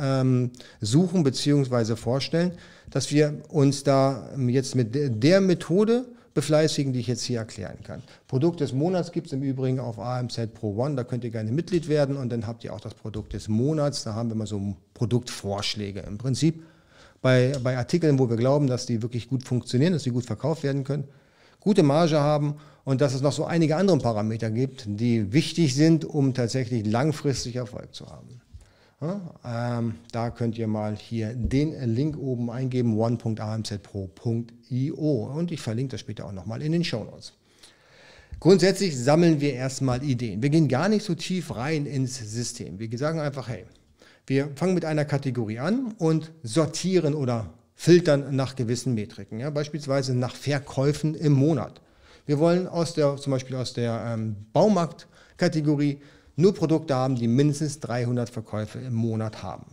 [0.00, 1.96] ähm, suchen bzw.
[1.96, 2.52] vorstellen,
[2.90, 8.02] dass wir uns da jetzt mit der Methode befleißigen, die ich jetzt hier erklären kann.
[8.26, 11.50] Produkt des Monats gibt es im Übrigen auf AMZ Pro One, da könnt ihr gerne
[11.52, 14.46] Mitglied werden und dann habt ihr auch das Produkt des Monats, da haben wir mal
[14.46, 16.00] so Produktvorschläge.
[16.00, 16.62] Im Prinzip
[17.20, 20.62] bei, bei Artikeln, wo wir glauben, dass die wirklich gut funktionieren, dass sie gut verkauft
[20.62, 21.04] werden können,
[21.60, 26.04] gute Marge haben und dass es noch so einige andere Parameter gibt, die wichtig sind,
[26.04, 28.40] um tatsächlich langfristig Erfolg zu haben.
[29.00, 36.00] Ähm, da könnt ihr mal hier den Link oben eingeben, one.amzpro.io und ich verlinke das
[36.00, 37.34] später auch nochmal in den Show Notes.
[38.40, 40.42] Grundsätzlich sammeln wir erstmal Ideen.
[40.42, 42.80] Wir gehen gar nicht so tief rein ins System.
[42.80, 43.66] Wir sagen einfach, hey,
[44.26, 50.12] wir fangen mit einer Kategorie an und sortieren oder filtern nach gewissen Metriken, ja, beispielsweise
[50.14, 51.80] nach Verkäufen im Monat.
[52.26, 56.00] Wir wollen aus der, zum Beispiel aus der ähm, Baumarktkategorie
[56.38, 59.66] nur Produkte haben, die mindestens 300 Verkäufe im Monat haben.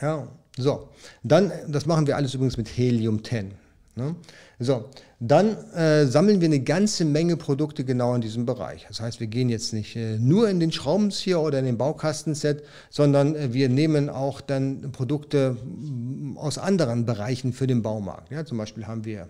[0.00, 0.88] Ja, so,
[1.22, 3.52] dann, das machen wir alles übrigens mit Helium 10.
[3.96, 4.14] Ne?
[4.58, 4.84] So,
[5.20, 8.84] dann äh, sammeln wir eine ganze Menge Produkte genau in diesem Bereich.
[8.88, 12.62] Das heißt, wir gehen jetzt nicht äh, nur in den Schraubenzieher oder in den Baukastenset,
[12.90, 18.30] sondern äh, wir nehmen auch dann Produkte mm, aus anderen Bereichen für den Baumarkt.
[18.30, 19.28] Ja, zum Beispiel haben wir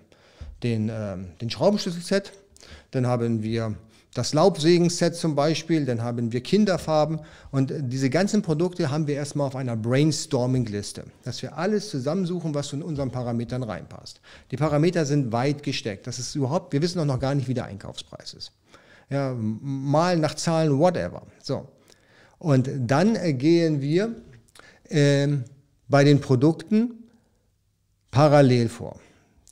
[0.63, 2.33] den, ähm, den Schraubenschlüsselset,
[2.91, 3.75] dann haben wir
[4.15, 9.49] das Laubsägen-Set zum Beispiel, dann haben wir Kinderfarben und diese ganzen Produkte haben wir erstmal
[9.49, 14.21] auf einer Brainstorming-Liste, dass wir alles zusammensuchen, was zu unseren Parametern reinpasst.
[14.53, 16.07] Die Parameter sind weit gesteckt.
[16.07, 18.53] Das ist überhaupt, wir wissen auch noch gar nicht, wie der Einkaufspreis ist.
[19.11, 21.23] Ja, mal nach Zahlen, whatever.
[21.43, 21.69] So.
[22.39, 24.15] Und dann gehen wir
[24.89, 25.29] äh,
[25.89, 27.05] bei den Produkten
[28.13, 29.01] parallel vor.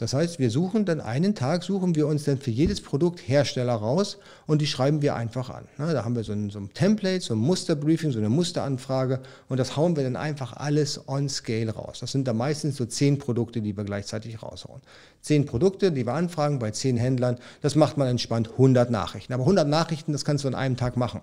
[0.03, 3.75] Das heißt, wir suchen dann einen Tag, suchen wir uns dann für jedes Produkt Hersteller
[3.75, 5.69] raus und die schreiben wir einfach an.
[5.79, 9.59] Da haben wir so ein, so ein Template, so ein Musterbriefing, so eine Musteranfrage und
[9.59, 12.01] das hauen wir dann einfach alles on scale raus.
[12.01, 14.81] Das sind dann meistens so zehn Produkte, die wir gleichzeitig raushauen.
[15.21, 19.33] Zehn Produkte, die wir anfragen bei zehn Händlern, das macht man entspannt 100 Nachrichten.
[19.33, 21.21] Aber 100 Nachrichten, das kannst du an einem Tag machen.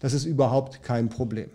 [0.00, 1.48] Das ist überhaupt kein Problem.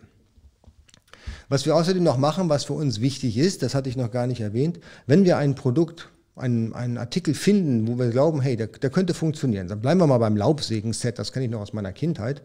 [1.49, 4.25] Was wir außerdem noch machen, was für uns wichtig ist, das hatte ich noch gar
[4.25, 8.67] nicht erwähnt, wenn wir ein Produkt einen, einen Artikel finden, wo wir glauben, hey, der,
[8.67, 9.67] der könnte funktionieren.
[9.67, 12.41] Dann bleiben wir mal beim Laubsägen-Set, das kenne ich noch aus meiner Kindheit.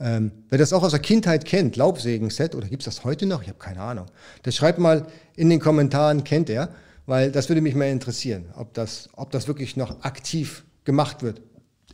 [0.00, 3.42] Ähm, wer das auch aus der Kindheit kennt, Laubsägen-Set, oder gibt es das heute noch?
[3.42, 4.06] Ich habe keine Ahnung.
[4.42, 6.70] Das schreibt mal in den Kommentaren, kennt er,
[7.06, 11.40] weil das würde mich mal interessieren, ob das, ob das wirklich noch aktiv gemacht wird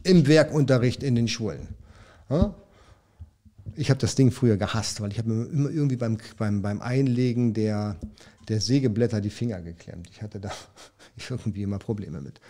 [0.03, 1.69] im Werkunterricht in den Schulen.
[2.31, 2.55] Ja?
[3.77, 6.81] Ich habe das Ding früher gehasst, weil ich habe mir immer irgendwie beim, beim, beim
[6.81, 7.97] Einlegen der,
[8.49, 10.09] der Sägeblätter die Finger geklemmt.
[10.11, 10.51] Ich hatte da
[11.31, 12.41] irgendwie immer Probleme mit.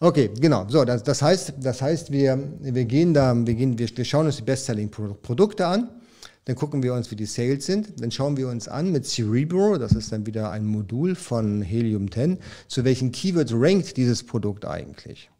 [0.00, 0.66] Okay, genau.
[0.68, 4.26] So, das, das heißt, das heißt wir, wir gehen da, wir, gehen, wir, wir schauen
[4.26, 5.88] uns die Bestselling-Produkte an.
[6.46, 8.00] Dann gucken wir uns, wie die Sales sind.
[8.02, 12.10] Dann schauen wir uns an mit Cerebro, das ist dann wieder ein Modul von Helium
[12.10, 12.38] 10,
[12.68, 15.30] zu welchen Keywords rankt dieses Produkt eigentlich.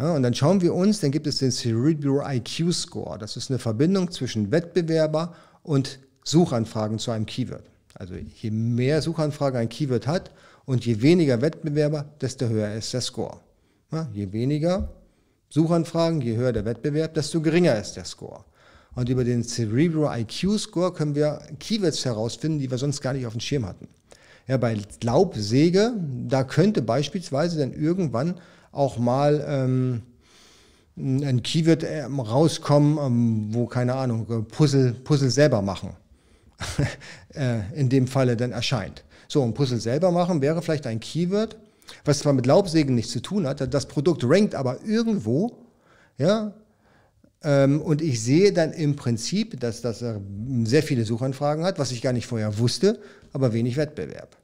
[0.00, 3.18] Ja, und dann schauen wir uns, dann gibt es den Cerebro IQ Score.
[3.18, 7.64] Das ist eine Verbindung zwischen Wettbewerber und Suchanfragen zu einem Keyword.
[7.92, 10.30] Also je mehr Suchanfrage ein Keyword hat
[10.64, 13.40] und je weniger Wettbewerber, desto höher ist der Score.
[13.92, 14.88] Ja, je weniger
[15.50, 18.44] Suchanfragen, je höher der Wettbewerb, desto geringer ist der Score.
[18.94, 23.26] Und über den Cerebro IQ Score können wir Keywords herausfinden, die wir sonst gar nicht
[23.26, 23.88] auf dem Schirm hatten.
[24.46, 25.92] Ja, bei Laubsäge,
[26.26, 28.40] da könnte beispielsweise dann irgendwann
[28.72, 30.02] auch mal ähm,
[30.96, 35.94] ein Keyword ähm, rauskommen, ähm, wo, keine Ahnung, Puzzle, Puzzle selber machen
[37.34, 39.04] äh, in dem Falle dann erscheint.
[39.28, 41.56] So, ein Puzzle selber machen wäre vielleicht ein Keyword,
[42.04, 45.52] was zwar mit Laubsägen nichts zu tun hat, das Produkt rankt aber irgendwo,
[46.18, 46.52] ja,
[47.42, 50.04] ähm, und ich sehe dann im Prinzip, dass das
[50.64, 53.00] sehr viele Suchanfragen hat, was ich gar nicht vorher wusste,
[53.32, 54.36] aber wenig Wettbewerb.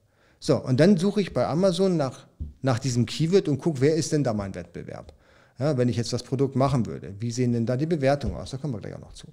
[0.47, 2.29] So, und dann suche ich bei Amazon nach,
[2.63, 5.13] nach diesem Keyword und gucke, wer ist denn da mein Wettbewerb?
[5.59, 8.53] Ja, wenn ich jetzt das Produkt machen würde, wie sehen denn da die Bewertungen aus?
[8.53, 9.27] Da kommen wir gleich auch noch zu.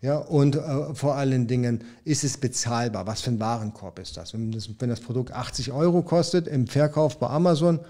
[0.00, 3.06] Ja, und äh, vor allen Dingen, ist es bezahlbar?
[3.06, 4.32] Was für ein Warenkorb ist das?
[4.32, 4.70] Wenn, das?
[4.78, 7.80] wenn das Produkt 80 Euro kostet im Verkauf bei Amazon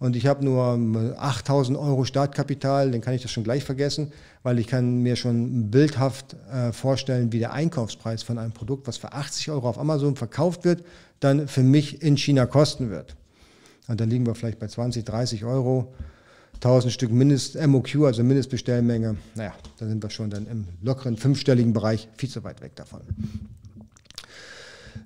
[0.00, 4.12] und ich habe nur 8000 ähm, Euro Startkapital, dann kann ich das schon gleich vergessen,
[4.42, 8.96] weil ich kann mir schon bildhaft äh, vorstellen, wie der Einkaufspreis von einem Produkt, was
[8.96, 10.82] für 80 Euro auf Amazon verkauft wird,
[11.20, 13.14] dann für mich in China kosten wird.
[13.88, 15.92] Und dann liegen wir vielleicht bei 20, 30 Euro
[16.54, 21.74] 1000 Stück Mindest MOQ, also Mindestbestellmenge, naja, da sind wir schon dann im lockeren fünfstelligen
[21.74, 23.00] Bereich, viel zu weit weg davon.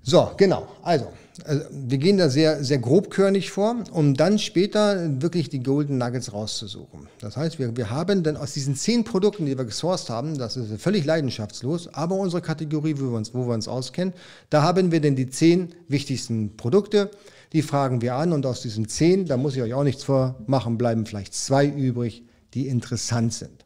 [0.02, 0.68] So, genau.
[0.82, 1.12] Also,
[1.44, 6.32] also, wir gehen da sehr, sehr grobkörnig vor, um dann später wirklich die Golden Nuggets
[6.32, 7.08] rauszusuchen.
[7.20, 10.56] Das heißt, wir, wir haben dann aus diesen zehn Produkten, die wir gesourced haben, das
[10.56, 14.14] ist völlig leidenschaftslos, aber unsere Kategorie, wo wir uns, wo wir uns auskennen,
[14.50, 17.10] da haben wir dann die zehn wichtigsten Produkte,
[17.52, 20.78] die fragen wir an und aus diesen zehn, da muss ich euch auch nichts vormachen,
[20.78, 22.22] bleiben vielleicht zwei übrig,
[22.54, 23.64] die interessant sind.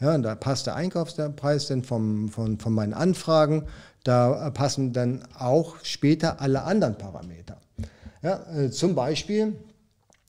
[0.00, 3.64] Ja, und da passt der Einkaufspreis dann vom, von, von meinen Anfragen,
[4.04, 7.60] da passen dann auch später alle anderen Parameter.
[8.22, 9.56] Ja, äh, zum Beispiel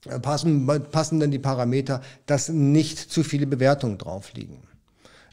[0.06, 4.62] äh, passen, passen dann die Parameter, dass nicht zu viele Bewertungen drauf liegen.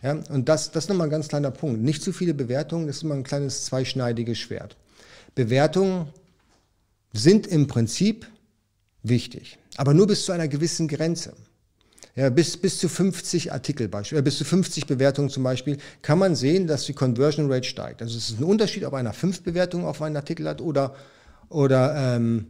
[0.03, 1.83] Ja, und das, das ist nochmal ein ganz kleiner Punkt.
[1.83, 4.77] Nicht zu viele Bewertungen, das ist immer ein kleines zweischneidiges Schwert.
[5.35, 6.09] Bewertungen
[7.13, 8.27] sind im Prinzip
[9.03, 11.33] wichtig, aber nur bis zu einer gewissen Grenze.
[12.19, 16.35] Ja, bis, bis zu 50 Artikel, äh, bis zu 50 Bewertungen zum Beispiel, kann man
[16.35, 18.03] sehen, dass die Conversion Rate steigt.
[18.03, 20.97] Also es ist ein Unterschied, ob einer 5 Bewertungen auf einen Artikel hat oder,
[21.49, 22.47] oder, ähm,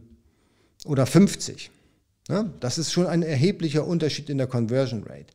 [0.85, 1.69] oder 50.
[2.29, 5.27] Ja, das ist schon ein erheblicher Unterschied in der Conversion Rate.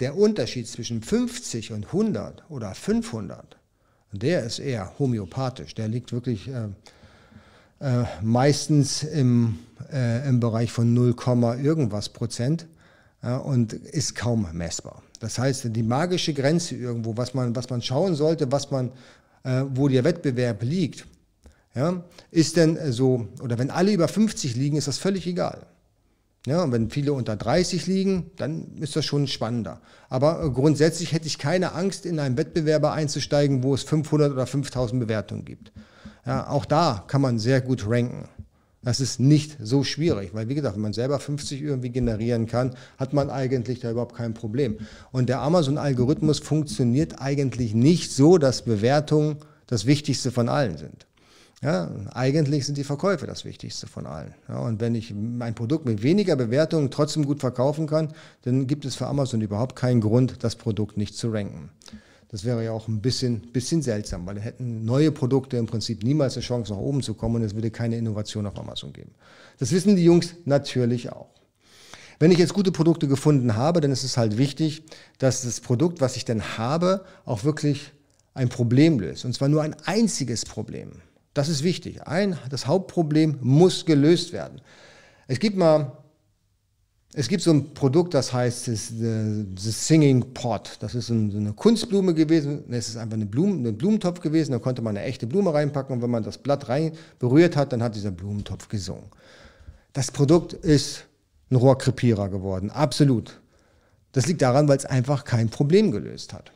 [0.00, 3.58] Der Unterschied zwischen 50 und 100 oder 500,
[4.10, 5.74] der ist eher homöopathisch.
[5.74, 6.68] Der liegt wirklich äh,
[7.80, 9.58] äh, meistens im,
[9.92, 11.14] äh, im Bereich von 0,
[11.62, 12.66] irgendwas Prozent
[13.22, 15.02] ja, und ist kaum messbar.
[15.20, 18.90] Das heißt, die magische Grenze irgendwo, was man, was man schauen sollte, was man,
[19.44, 21.06] äh, wo der Wettbewerb liegt,
[21.74, 25.66] ja, ist denn so, oder wenn alle über 50 liegen, ist das völlig egal.
[26.46, 29.80] Ja, und wenn viele unter 30 liegen, dann ist das schon spannender.
[30.08, 34.46] Aber äh, grundsätzlich hätte ich keine Angst, in einen Wettbewerber einzusteigen, wo es 500 oder
[34.46, 35.70] 5000 Bewertungen gibt.
[36.26, 38.28] Ja, auch da kann man sehr gut ranken.
[38.84, 42.74] Das ist nicht so schwierig, weil wie gesagt, wenn man selber 50 irgendwie generieren kann,
[42.98, 44.78] hat man eigentlich da überhaupt kein Problem.
[45.12, 49.36] Und der Amazon-Algorithmus funktioniert eigentlich nicht so, dass Bewertungen
[49.68, 51.06] das Wichtigste von allen sind.
[51.62, 54.34] Ja, eigentlich sind die Verkäufe das Wichtigste von allen.
[54.48, 58.08] Ja, und wenn ich mein Produkt mit weniger Bewertungen trotzdem gut verkaufen kann,
[58.42, 61.70] dann gibt es für Amazon überhaupt keinen Grund, das Produkt nicht zu ranken.
[62.32, 66.34] Das wäre ja auch ein bisschen, bisschen seltsam, weil hätten neue Produkte im Prinzip niemals
[66.34, 69.12] eine Chance, nach oben zu kommen und es würde keine Innovation auf Amazon geben.
[69.58, 71.28] Das wissen die Jungs natürlich auch.
[72.18, 74.84] Wenn ich jetzt gute Produkte gefunden habe, dann ist es halt wichtig,
[75.18, 77.92] dass das Produkt, was ich dann habe, auch wirklich
[78.32, 79.26] ein Problem löst.
[79.26, 80.92] Und zwar nur ein einziges Problem.
[81.34, 82.06] Das ist wichtig.
[82.06, 84.62] Ein, das Hauptproblem muss gelöst werden.
[85.26, 85.92] Es gibt mal,
[87.14, 90.78] es gibt so ein Produkt, das heißt das, the Singing Pot.
[90.80, 92.64] Das ist so eine Kunstblume gewesen.
[92.70, 94.52] Es ist einfach eine Blumen, ein Blumentopf gewesen.
[94.52, 97.72] Da konnte man eine echte Blume reinpacken und wenn man das Blatt rein berührt hat,
[97.72, 99.04] dann hat dieser Blumentopf gesungen.
[99.92, 101.04] Das Produkt ist
[101.50, 102.70] ein Rohrkrepierer geworden.
[102.70, 103.40] Absolut.
[104.12, 106.50] Das liegt daran, weil es einfach kein Problem gelöst hat.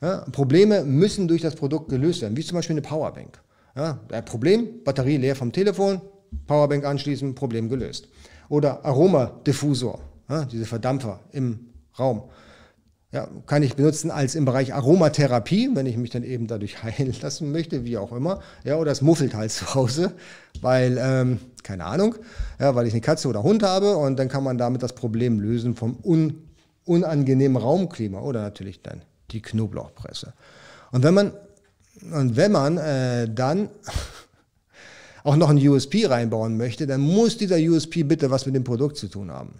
[0.00, 3.38] Ja, Probleme müssen durch das Produkt gelöst werden, wie zum Beispiel eine Powerbank.
[3.76, 6.00] Ja, Problem, Batterie leer vom Telefon,
[6.46, 8.08] Powerbank anschließen, Problem gelöst.
[8.50, 12.24] Oder Aromadiffusor, ja, diese Verdampfer im Raum.
[13.12, 17.14] Ja, kann ich benutzen als im Bereich Aromatherapie, wenn ich mich dann eben dadurch heilen
[17.22, 18.40] lassen möchte, wie auch immer.
[18.64, 20.12] Ja, oder es muffelt halt zu Hause,
[20.60, 22.16] weil, ähm, keine Ahnung,
[22.58, 25.38] ja, weil ich eine Katze oder Hund habe und dann kann man damit das Problem
[25.38, 26.42] lösen vom un
[26.86, 30.32] unangenehmen Raumklima oder natürlich dann die Knoblauchpresse.
[30.90, 31.32] Und wenn man
[32.12, 33.68] und wenn man äh, dann
[35.24, 38.96] auch noch einen USP reinbauen möchte, dann muss dieser USP bitte was mit dem Produkt
[38.96, 39.54] zu tun haben.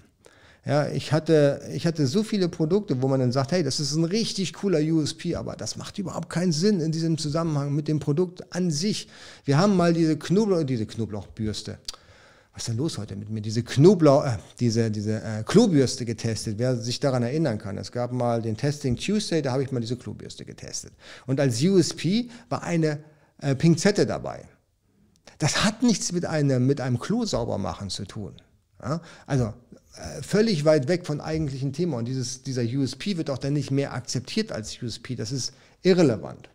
[0.66, 3.94] Ja, ich hatte, ich hatte so viele Produkte, wo man dann sagt, hey, das ist
[3.94, 7.99] ein richtig cooler USP, aber das macht überhaupt keinen Sinn in diesem Zusammenhang mit dem
[7.99, 9.09] Produkt an sich.
[9.44, 11.79] Wir haben mal diese Knoblauch, diese Knoblauchbürste
[12.53, 13.40] was ist denn los heute mit mir?
[13.40, 17.79] Diese Knoblauch, äh, diese, diese äh, Klobürste getestet, wer sich daran erinnern kann.
[17.79, 20.92] Es gab mal den Testing Tuesday, da habe ich mal diese Klobürste getestet.
[21.27, 22.99] Und als USP war eine
[23.40, 24.44] äh, Pinzette dabei.
[25.40, 28.35] Das hat nichts mit einem, mit einem Klo sauber machen zu tun.
[28.83, 29.00] Ja?
[29.26, 29.55] Also
[29.96, 31.96] äh, völlig weit weg von eigentlichen Thema.
[31.96, 35.16] Und dieses, dieser USP wird auch dann nicht mehr akzeptiert als USP.
[35.16, 36.50] Das ist irrelevant.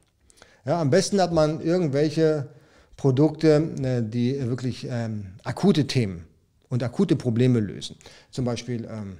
[0.66, 2.48] Ja, am besten hat man irgendwelche
[2.96, 6.26] Produkte, äh, die wirklich ähm, akute Themen
[6.70, 7.98] und akute Probleme lösen.
[8.30, 9.18] Zum Beispiel ähm,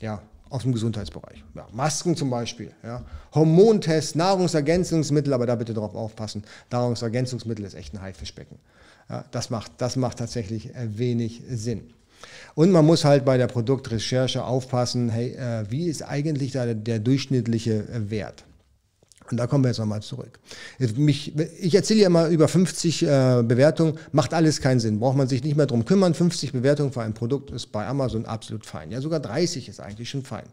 [0.00, 1.42] ja, aus dem Gesundheitsbereich.
[1.54, 2.72] Ja, Masken zum Beispiel.
[2.82, 3.04] Ja.
[3.34, 6.44] Hormontest, Nahrungsergänzungsmittel, aber da bitte darauf aufpassen.
[6.70, 8.58] Nahrungsergänzungsmittel ist echt ein Haifischbecken.
[9.30, 11.92] Das, macht, das macht tatsächlich äh, wenig Sinn.
[12.54, 16.98] Und man muss halt bei der Produktrecherche aufpassen, hey, äh, wie ist eigentlich da der,
[16.98, 18.44] durchschnittliche äh, Wert?
[19.30, 20.38] Und da kommen wir jetzt nochmal zurück.
[20.96, 25.26] Mich, ich erzähle ja immer über 50 äh, Bewertungen, macht alles keinen Sinn, braucht man
[25.26, 26.12] sich nicht mehr drum kümmern.
[26.12, 28.90] 50 Bewertungen für ein Produkt ist bei Amazon absolut fein.
[28.90, 30.44] Ja, sogar 30 ist eigentlich schon fein.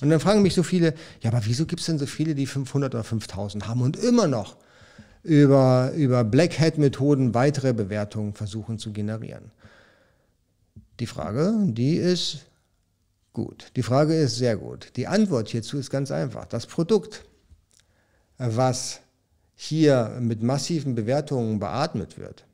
[0.00, 2.46] Und dann fragen mich so viele, ja, aber wieso gibt es denn so viele, die
[2.46, 4.56] 500 oder 5000 haben und immer noch
[5.24, 9.50] über, über Black Hat-Methoden weitere Bewertungen versuchen zu generieren?
[11.00, 12.46] Die Frage, die ist
[13.32, 13.72] gut.
[13.74, 14.92] Die Frage ist sehr gut.
[14.94, 16.44] Die Antwort hierzu ist ganz einfach.
[16.44, 17.24] Das Produkt
[18.38, 19.00] was
[19.54, 22.44] hier mit massiven Bewertungen beatmet wird,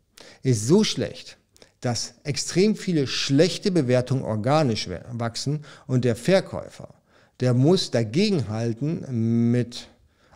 [0.42, 1.38] ist so schlecht,
[1.80, 6.94] dass extrem viele schlechte Bewertungen organisch wachsen und der Verkäufer,
[7.40, 9.88] der muss dagegenhalten mit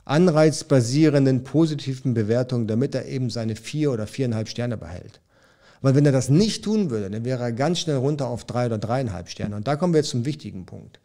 [0.05, 5.21] anreizbasierenden positiven Bewertungen, damit er eben seine vier oder viereinhalb Sterne behält.
[5.81, 8.67] Weil wenn er das nicht tun würde, dann wäre er ganz schnell runter auf drei
[8.67, 9.57] oder dreieinhalb Sterne.
[9.57, 11.01] Und da kommen wir jetzt zum wichtigen Punkt.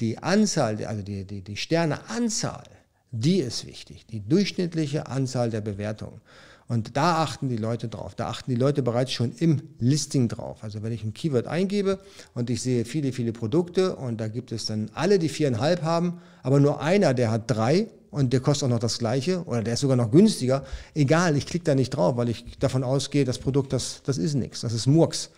[0.00, 2.64] Die Anzahl, also die, die, die Sterneanzahl
[3.10, 6.20] die ist wichtig, die durchschnittliche Anzahl der Bewertungen.
[6.68, 8.14] Und da achten die Leute drauf.
[8.14, 10.58] Da achten die Leute bereits schon im Listing drauf.
[10.62, 11.98] Also wenn ich ein Keyword eingebe
[12.34, 16.20] und ich sehe viele, viele Produkte und da gibt es dann alle, die viereinhalb haben,
[16.42, 19.74] aber nur einer, der hat drei und der kostet auch noch das gleiche oder der
[19.74, 20.64] ist sogar noch günstiger.
[20.94, 24.34] Egal, ich klicke da nicht drauf, weil ich davon ausgehe, das Produkt, das, das ist
[24.34, 25.30] nichts, das ist Murks.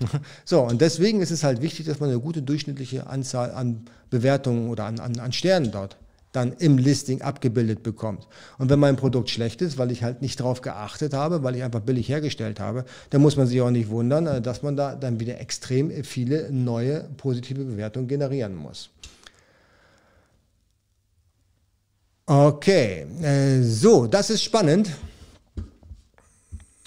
[0.46, 4.70] so, und deswegen ist es halt wichtig, dass man eine gute durchschnittliche Anzahl an Bewertungen
[4.70, 5.98] oder an, an, an Sternen dort
[6.34, 8.26] dann im Listing abgebildet bekommt.
[8.58, 11.62] Und wenn mein Produkt schlecht ist, weil ich halt nicht darauf geachtet habe, weil ich
[11.62, 14.96] einfach billig hergestellt habe, dann muss man sich auch nicht wundern, äh, dass man da
[14.96, 18.90] dann wieder extrem viele neue positive Bewertungen generieren muss.
[22.26, 24.90] Okay, äh, so, das ist spannend.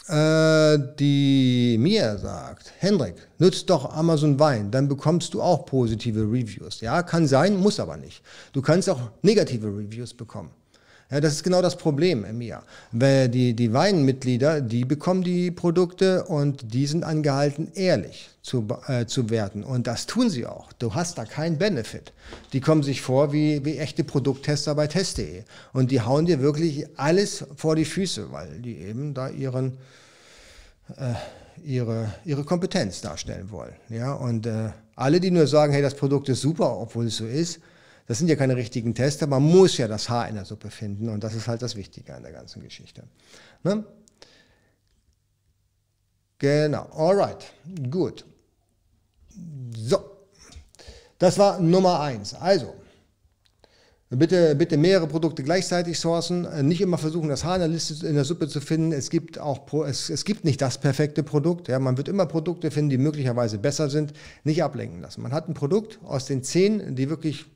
[0.07, 6.79] Äh, die mir sagt, Hendrik, nutzt doch Amazon Wein, dann bekommst du auch positive Reviews.
[6.79, 8.21] Ja, kann sein, muss aber nicht.
[8.53, 10.51] Du kannst auch negative Reviews bekommen.
[11.09, 12.63] Ja, das ist genau das Problem, Mia.
[12.91, 19.05] Weil die, die Weinmitglieder, die bekommen die Produkte und die sind angehalten, ehrlich zu, äh,
[19.05, 19.63] zu werten.
[19.63, 20.73] Und das tun sie auch.
[20.73, 22.11] Du hast da keinen Benefit.
[22.51, 25.43] Die kommen sich vor wie, wie echte Produkttester bei test.de.
[25.71, 29.77] Und die hauen dir wirklich alles vor die Füße, weil die eben da ihren,
[31.63, 33.75] ihre, ihre Kompetenz darstellen wollen.
[33.89, 34.13] Ja?
[34.13, 37.59] Und äh, alle, die nur sagen, hey, das Produkt ist super, obwohl es so ist,
[38.07, 39.27] das sind ja keine richtigen Tester.
[39.27, 42.15] Man muss ja das Haar in der Suppe finden und das ist halt das Wichtige
[42.15, 43.03] an der ganzen Geschichte.
[43.63, 43.83] Ne?
[46.39, 47.51] Genau, alright,
[47.89, 48.25] gut.
[49.75, 49.97] So,
[51.19, 52.33] das war Nummer eins.
[52.33, 52.75] Also,
[54.09, 58.07] Bitte, bitte mehrere Produkte gleichzeitig sourcen, äh, nicht immer versuchen, das Haar in der, Liste,
[58.07, 58.93] in der Suppe zu finden.
[58.93, 61.67] Es gibt auch, es, es gibt nicht das perfekte Produkt.
[61.67, 64.13] Ja, man wird immer Produkte finden, die möglicherweise besser sind.
[64.45, 65.21] Nicht ablenken lassen.
[65.21, 67.47] Man hat ein Produkt aus den zehn, die wirklich,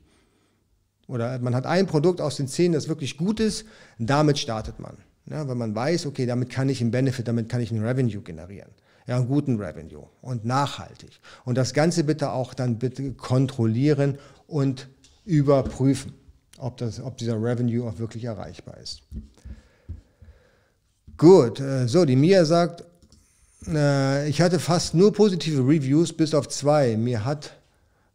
[1.07, 3.65] oder man hat ein Produkt aus den zehn, das wirklich gut ist.
[3.97, 4.97] Damit startet man.
[5.27, 8.21] Ja, weil man weiß, okay, damit kann ich einen Benefit, damit kann ich einen Revenue
[8.23, 8.71] generieren.
[9.07, 11.21] Ja, einen guten Revenue und nachhaltig.
[11.45, 14.89] Und das Ganze bitte auch dann bitte kontrollieren und
[15.23, 16.13] überprüfen
[16.57, 19.01] ob, das, ob dieser Revenue auch wirklich erreichbar ist.
[21.17, 22.83] Gut, äh, so, die Mia sagt,
[23.67, 26.97] äh, ich hatte fast nur positive Reviews, bis auf zwei.
[26.97, 27.53] Mir hat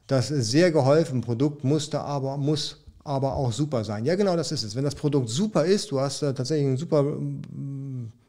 [0.07, 1.20] das sehr geholfen.
[1.20, 4.05] Produkt musste aber, muss aber auch super sein.
[4.05, 4.74] Ja, genau das ist es.
[4.74, 7.05] Wenn das Produkt super ist, du hast tatsächlich einen super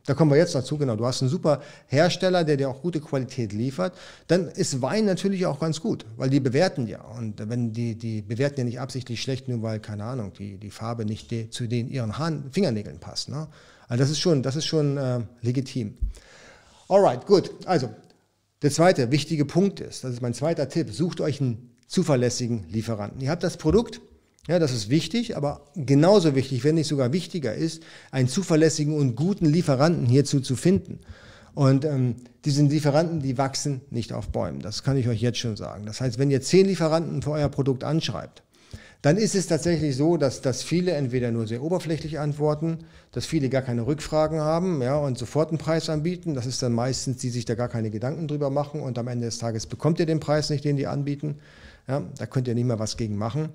[0.08, 0.96] da kommen wir jetzt dazu, genau.
[0.96, 3.94] Du hast einen super Hersteller, der dir auch gute Qualität liefert.
[4.28, 7.02] Dann ist Wein natürlich auch ganz gut, weil die bewerten ja.
[7.02, 10.72] Und wenn die, die bewerten ja nicht absichtlich schlecht, nur weil, keine Ahnung, die, die
[10.72, 13.28] Farbe nicht die, zu den ihren Haaren, Fingernägeln passt.
[13.28, 13.50] Ne?
[13.90, 15.98] Also das ist schon, das ist schon äh, legitim.
[16.88, 17.52] Alright, gut.
[17.66, 17.90] Also,
[18.62, 23.20] der zweite wichtige Punkt ist, das ist mein zweiter Tipp, sucht euch einen zuverlässigen Lieferanten.
[23.20, 24.00] Ihr habt das Produkt,
[24.48, 29.16] ja, das ist wichtig, aber genauso wichtig, wenn nicht sogar wichtiger ist, einen zuverlässigen und
[29.16, 31.00] guten Lieferanten hierzu zu finden.
[31.54, 34.60] Und ähm, diese Lieferanten, die wachsen nicht auf Bäumen.
[34.60, 35.86] Das kann ich euch jetzt schon sagen.
[35.86, 38.44] Das heißt, wenn ihr zehn Lieferanten für euer Produkt anschreibt,
[39.02, 42.80] dann ist es tatsächlich so, dass, dass viele entweder nur sehr oberflächlich antworten,
[43.12, 46.34] dass viele gar keine Rückfragen haben ja, und sofort einen Preis anbieten.
[46.34, 49.26] Das ist dann meistens, die sich da gar keine Gedanken drüber machen und am Ende
[49.26, 51.40] des Tages bekommt ihr den Preis nicht, den die anbieten.
[51.88, 53.50] Ja, da könnt ihr nicht mehr was gegen machen.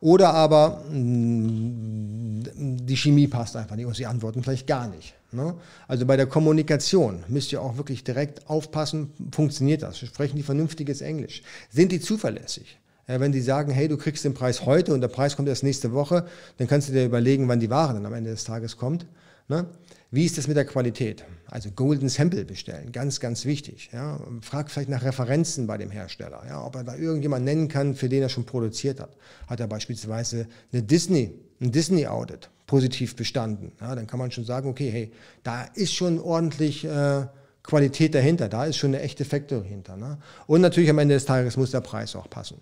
[0.00, 2.42] Oder aber mm,
[2.86, 5.14] die Chemie passt einfach nicht und sie antworten vielleicht gar nicht.
[5.32, 5.54] Ne?
[5.86, 9.98] Also bei der Kommunikation müsst ihr auch wirklich direkt aufpassen, funktioniert das?
[9.98, 11.42] Sprechen die vernünftiges Englisch?
[11.70, 12.78] Sind die zuverlässig?
[13.06, 15.92] Wenn die sagen, hey, du kriegst den Preis heute und der Preis kommt erst nächste
[15.92, 16.26] Woche,
[16.58, 19.04] dann kannst du dir überlegen, wann die Ware dann am Ende des Tages kommt.
[19.48, 19.66] Ne?
[20.12, 21.24] Wie ist das mit der Qualität?
[21.46, 23.90] Also Golden Sample bestellen, ganz, ganz wichtig.
[23.92, 24.20] Ja.
[24.40, 28.08] Frag vielleicht nach Referenzen bei dem Hersteller, ja, ob er da irgendjemand nennen kann, für
[28.08, 29.16] den er schon produziert hat.
[29.46, 34.44] Hat er beispielsweise eine Disney, ein Disney Audit positiv bestanden, ja, dann kann man schon
[34.44, 37.26] sagen, okay, hey, da ist schon ordentlich äh,
[37.62, 39.96] Qualität dahinter, da ist schon eine echte Factory hinter.
[39.96, 40.18] Ne?
[40.46, 42.58] Und natürlich am Ende des Tages muss der Preis auch passen.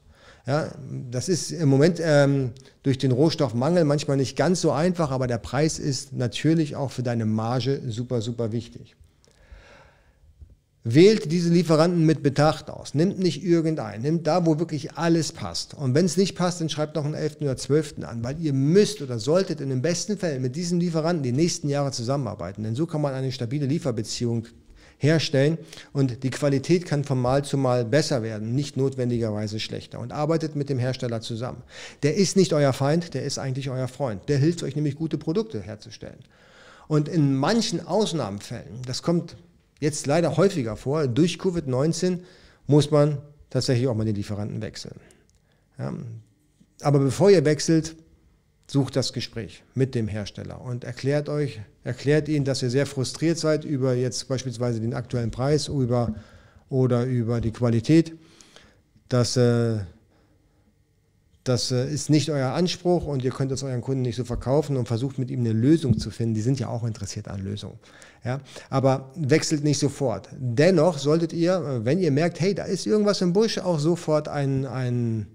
[0.48, 0.72] Ja,
[1.10, 5.36] das ist im Moment ähm, durch den Rohstoffmangel manchmal nicht ganz so einfach, aber der
[5.36, 8.96] Preis ist natürlich auch für deine Marge super, super wichtig.
[10.84, 12.94] Wählt diese Lieferanten mit Bedacht aus.
[12.94, 14.00] Nimmt nicht irgendeinen.
[14.00, 15.74] Nimmt da, wo wirklich alles passt.
[15.74, 17.42] Und wenn es nicht passt, dann schreibt noch einen 11.
[17.42, 17.96] oder 12.
[18.04, 21.68] an, weil ihr müsst oder solltet in den besten Fällen mit diesen Lieferanten die nächsten
[21.68, 22.62] Jahre zusammenarbeiten.
[22.62, 24.46] Denn so kann man eine stabile Lieferbeziehung
[24.98, 25.58] herstellen
[25.92, 30.00] und die Qualität kann von Mal zu Mal besser werden, nicht notwendigerweise schlechter.
[30.00, 31.62] Und arbeitet mit dem Hersteller zusammen.
[32.02, 34.28] Der ist nicht euer Feind, der ist eigentlich euer Freund.
[34.28, 36.18] Der hilft euch nämlich gute Produkte herzustellen.
[36.88, 39.36] Und in manchen Ausnahmefällen, das kommt
[39.80, 42.20] jetzt leider häufiger vor, durch Covid-19
[42.66, 43.18] muss man
[43.50, 44.98] tatsächlich auch mal den Lieferanten wechseln.
[45.78, 45.94] Ja.
[46.82, 47.96] Aber bevor ihr wechselt,
[48.70, 53.38] sucht das Gespräch mit dem Hersteller und erklärt euch, erklärt ihnen, dass ihr sehr frustriert
[53.38, 56.14] seid über jetzt beispielsweise den aktuellen Preis über,
[56.68, 58.12] oder über die Qualität.
[59.08, 59.78] Das, äh,
[61.44, 64.76] das äh, ist nicht euer Anspruch und ihr könnt es euren Kunden nicht so verkaufen
[64.76, 66.34] und versucht mit ihm eine Lösung zu finden.
[66.34, 67.78] Die sind ja auch interessiert an Lösungen.
[68.22, 68.40] Ja?
[68.68, 70.28] Aber wechselt nicht sofort.
[70.38, 74.28] Dennoch solltet ihr, äh, wenn ihr merkt, hey, da ist irgendwas im Busch, auch sofort
[74.28, 75.26] ein, ein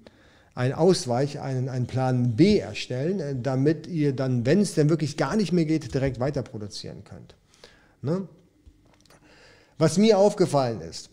[0.56, 5.18] ein Ausweich, einen, einen Plan B erstellen, äh, damit ihr dann, wenn es denn wirklich
[5.18, 7.36] gar nicht mehr geht, direkt weiter produzieren könnt.
[8.01, 8.28] Ne?
[9.78, 11.10] Was mir aufgefallen ist,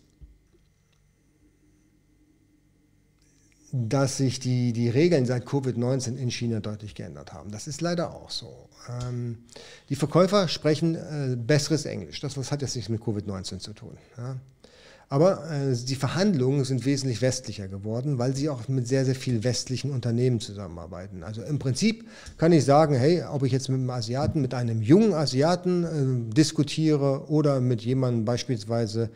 [3.73, 7.51] dass sich die, die Regeln seit Covid-19 in China deutlich geändert haben.
[7.51, 8.69] Das ist leider auch so.
[9.01, 9.45] Ähm,
[9.89, 12.19] die Verkäufer sprechen äh, besseres Englisch.
[12.19, 13.97] Das was hat jetzt nichts mit Covid-19 zu tun.
[14.17, 14.35] Ja?
[15.11, 19.43] Aber äh, die Verhandlungen sind wesentlich westlicher geworden, weil sie auch mit sehr, sehr vielen
[19.43, 21.23] westlichen Unternehmen zusammenarbeiten.
[21.23, 22.07] Also im Prinzip
[22.37, 26.33] kann ich sagen, hey, ob ich jetzt mit einem Asiaten, mit einem jungen Asiaten äh,
[26.33, 29.09] diskutiere oder mit jemandem beispielsweise,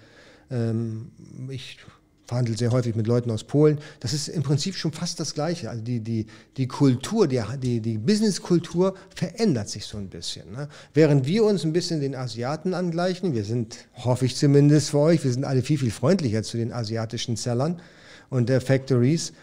[0.51, 1.11] ähm,
[1.47, 1.77] ich
[2.25, 3.79] verhandelt sehr häufig mit Leuten aus Polen.
[3.99, 5.69] Das ist im Prinzip schon fast das Gleiche.
[5.69, 6.25] Also die, die,
[6.57, 10.51] die Kultur, die, die, die Businesskultur verändert sich so ein bisschen.
[10.51, 10.67] Ne?
[10.93, 15.23] Während wir uns ein bisschen den Asiaten angleichen, wir sind, hoffe ich zumindest für euch,
[15.23, 17.81] wir sind alle viel, viel freundlicher zu den asiatischen Sellern
[18.29, 19.33] und der Factories,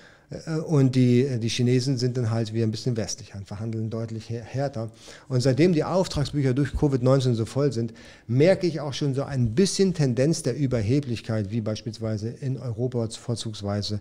[0.66, 4.90] und die, die Chinesen sind dann halt wieder ein bisschen westlicher und verhandeln deutlich härter.
[5.28, 7.92] Und seitdem die Auftragsbücher durch Covid-19 so voll sind,
[8.26, 14.00] merke ich auch schon so ein bisschen Tendenz der Überheblichkeit, wie beispielsweise in Europa, vorzugsweise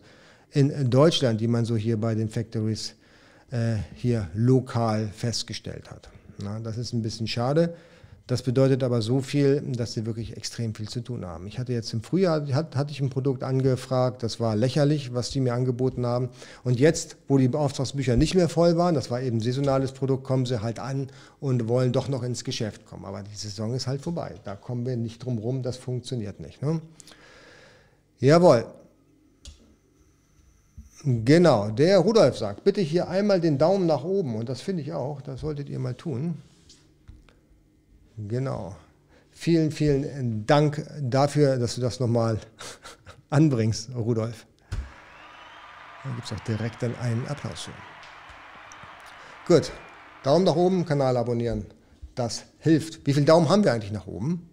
[0.52, 2.96] in Deutschland, die man so hier bei den Factories
[3.52, 6.10] äh, hier lokal festgestellt hat.
[6.44, 7.74] Na, das ist ein bisschen schade.
[8.28, 11.48] Das bedeutet aber so viel, dass sie wirklich extrem viel zu tun haben.
[11.48, 15.42] Ich hatte jetzt im Frühjahr, hatte ich ein Produkt angefragt, das war lächerlich, was die
[15.42, 16.30] mir angeboten haben.
[16.64, 20.24] Und jetzt, wo die Auftragsbücher nicht mehr voll waren, das war eben ein saisonales Produkt,
[20.24, 21.08] kommen sie halt an
[21.40, 23.06] und wollen doch noch ins Geschäft kommen.
[23.06, 24.36] Aber die Saison ist halt vorbei.
[24.44, 26.62] Da kommen wir nicht drum rum, das funktioniert nicht.
[26.62, 26.80] Ne?
[28.20, 28.66] Jawohl.
[31.04, 34.36] Genau, der Rudolf sagt, bitte hier einmal den Daumen nach oben.
[34.36, 36.36] Und das finde ich auch, das solltet ihr mal tun.
[38.28, 38.76] Genau.
[39.32, 42.40] Vielen, vielen Dank dafür, dass du das nochmal
[43.30, 44.46] anbringst, Rudolf.
[46.04, 47.72] Da gibt es auch direkt dann einen Applaus für.
[49.48, 49.72] Gut.
[50.24, 51.66] Daumen nach oben, Kanal abonnieren.
[52.14, 53.06] Das hilft.
[53.08, 54.48] Wie viele Daumen haben wir eigentlich nach oben?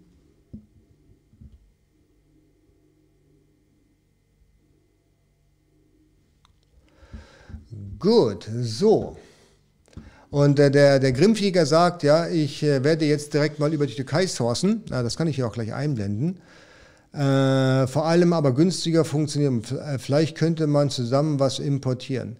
[7.99, 9.17] Gut, so.
[10.31, 13.95] Und äh, der, der Grimmflieger sagt, ja, ich äh, werde jetzt direkt mal über die
[13.95, 14.83] Türkei sourcen.
[14.89, 16.39] Ja, das kann ich hier auch gleich einblenden.
[17.13, 19.63] Äh, vor allem aber günstiger funktionieren.
[19.63, 22.37] Äh, vielleicht könnte man zusammen was importieren.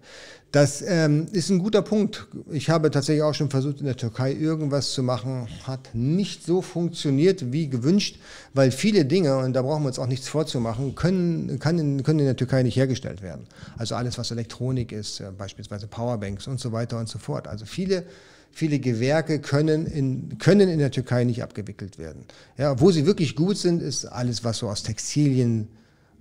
[0.52, 2.26] Das ähm, ist ein guter Punkt.
[2.50, 5.46] Ich habe tatsächlich auch schon versucht, in der Türkei irgendwas zu machen.
[5.62, 8.18] Hat nicht so funktioniert wie gewünscht,
[8.52, 12.18] weil viele Dinge, und da brauchen wir uns auch nichts vorzumachen, können, kann in, können
[12.18, 13.46] in der Türkei nicht hergestellt werden.
[13.78, 17.46] Also alles, was Elektronik ist, äh, beispielsweise Powerbanks und so weiter und so fort.
[17.46, 18.04] Also viele
[18.52, 22.24] viele Gewerke können in, können in der Türkei nicht abgewickelt werden.
[22.58, 25.68] Ja, wo sie wirklich gut sind, ist alles, was so aus Textilien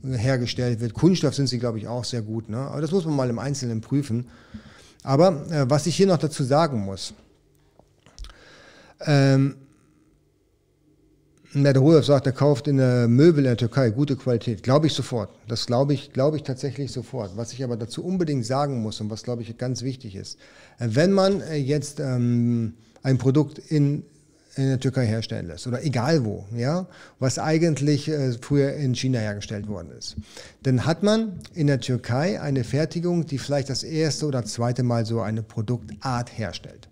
[0.04, 0.94] hergestellt wird.
[0.94, 2.50] Kunststoff sind sie, glaube ich, auch sehr gut.
[2.50, 2.58] Ne?
[2.58, 4.28] Aber das muss man mal im Einzelnen prüfen.
[5.04, 7.14] Aber äh, was ich hier noch dazu sagen muss,
[9.02, 9.56] ähm,
[11.56, 14.62] Rudolf sagt, er kauft in der Möbel in der Türkei gute Qualität.
[14.62, 15.32] Glaube ich sofort.
[15.48, 17.38] Das glaube ich, glaube ich tatsächlich sofort.
[17.38, 20.38] Was ich aber dazu unbedingt sagen muss und was, glaube ich, ganz wichtig ist,
[20.78, 24.04] wenn man äh, jetzt ähm, ein Produkt in
[24.56, 26.88] in der Türkei herstellen lässt oder egal wo, ja,
[27.20, 30.16] was eigentlich äh, früher in China hergestellt worden ist.
[30.64, 35.06] Dann hat man in der Türkei eine Fertigung, die vielleicht das erste oder zweite Mal
[35.06, 36.90] so eine Produktart herstellt.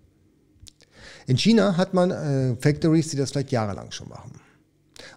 [1.26, 4.40] In China hat man äh, Factories, die das vielleicht jahrelang schon machen.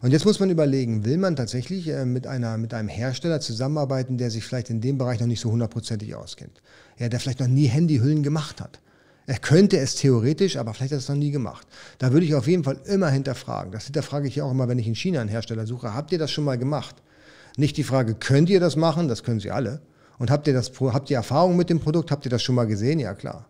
[0.02, 4.18] Und jetzt muss man überlegen, will man tatsächlich äh, mit, einer, mit einem Hersteller zusammenarbeiten,
[4.18, 6.62] der sich vielleicht in dem Bereich noch nicht so hundertprozentig auskennt,
[6.98, 8.80] ja, der vielleicht noch nie Handyhüllen gemacht hat
[9.32, 11.66] er könnte es theoretisch, aber vielleicht hat er es noch nie gemacht.
[12.00, 13.72] Da würde ich auf jeden Fall immer hinterfragen.
[13.72, 15.94] Das hinterfrage ich auch immer, wenn ich in China einen Hersteller suche.
[15.94, 16.98] Habt ihr das schon mal gemacht?
[17.56, 19.08] Nicht die Frage, könnt ihr das machen?
[19.08, 19.80] Das können sie alle.
[20.20, 22.12] Und habt ihr, das, habt ihr Erfahrung mit dem Produkt?
[22.12, 23.00] Habt ihr das schon mal gesehen?
[23.00, 23.46] Ja, klar.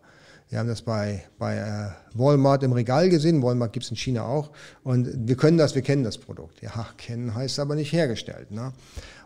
[0.50, 3.42] Wir haben das bei, bei äh, Walmart im Regal gesehen.
[3.42, 4.52] Walmart gibt es in China auch.
[4.84, 6.62] Und wir können das, wir kennen das Produkt.
[6.62, 8.52] Ja, kennen heißt aber nicht hergestellt.
[8.52, 8.72] Ne?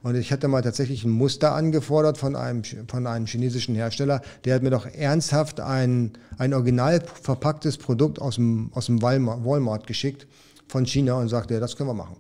[0.03, 4.23] Und ich hatte mal tatsächlich ein Muster angefordert von einem, von einem chinesischen Hersteller.
[4.45, 9.87] Der hat mir doch ernsthaft ein, ein original verpacktes Produkt aus dem, aus dem Walmart,
[9.87, 10.27] geschickt
[10.69, 12.17] von China und sagte, ja, das können wir machen.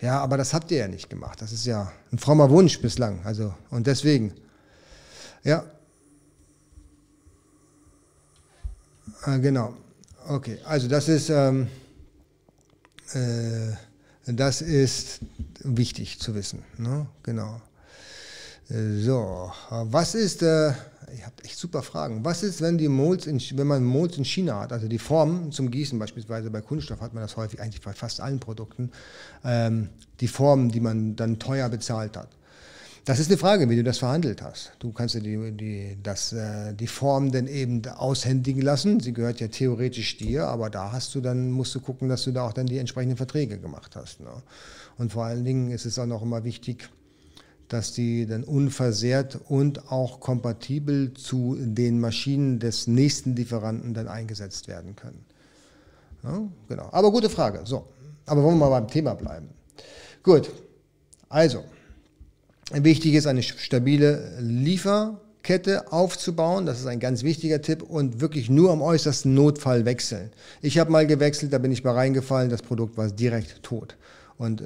[0.00, 1.40] Ja, aber das habt ihr ja nicht gemacht.
[1.40, 3.20] Das ist ja ein frommer Wunsch bislang.
[3.24, 4.32] Also, und deswegen,
[5.42, 5.64] ja,
[9.26, 9.74] Ah, genau.
[10.28, 11.66] Okay, also das ist, ähm,
[13.14, 13.72] äh,
[14.26, 15.20] das ist
[15.64, 16.62] wichtig zu wissen.
[16.78, 17.06] Ne?
[17.22, 17.60] Genau.
[18.68, 20.70] Äh, so, was ist, äh,
[21.14, 22.24] ich habe echt super Fragen.
[22.24, 25.52] Was ist, wenn die Molds in, wenn man Molds in China hat, also die Formen
[25.52, 28.90] zum Gießen beispielsweise bei Kunststoff hat man das häufig eigentlich bei fast allen Produkten,
[29.44, 29.88] ähm,
[30.20, 32.28] die Formen, die man dann teuer bezahlt hat.
[33.06, 34.72] Das ist eine Frage, wie du das verhandelt hast.
[34.78, 38.98] Du kannst dir die, die, das, äh, die Form dann eben aushändigen lassen.
[38.98, 42.32] Sie gehört ja theoretisch dir, aber da hast du dann, musst du gucken, dass du
[42.32, 44.20] da auch dann die entsprechenden Verträge gemacht hast.
[44.20, 44.30] Ne?
[44.98, 46.88] Und vor allen Dingen ist es auch noch immer wichtig,
[47.68, 54.68] dass die dann unversehrt und auch kompatibel zu den Maschinen des nächsten Lieferanten dann eingesetzt
[54.68, 55.24] werden können.
[56.22, 56.88] Ja, genau.
[56.92, 57.60] Aber gute Frage.
[57.64, 57.86] So.
[58.26, 59.48] Aber wollen wir mal beim Thema bleiben.
[60.22, 60.50] Gut.
[61.28, 61.64] Also,
[62.72, 66.64] Wichtig ist, eine stabile Lieferkette aufzubauen.
[66.64, 70.30] Das ist ein ganz wichtiger Tipp und wirklich nur am äußersten Notfall wechseln.
[70.62, 73.96] Ich habe mal gewechselt, da bin ich mal reingefallen, das Produkt war direkt tot.
[74.38, 74.64] Und äh,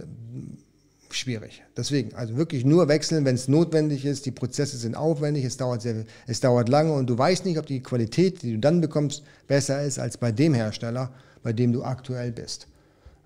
[1.11, 1.63] schwierig.
[1.77, 4.27] Deswegen, also wirklich nur wechseln, wenn es notwendig ist.
[4.27, 7.67] Die Prozesse sind aufwendig, es dauert, sehr, es dauert lange und du weißt nicht, ob
[7.67, 11.13] die Qualität, die du dann bekommst, besser ist als bei dem Hersteller,
[11.43, 12.67] bei dem du aktuell bist.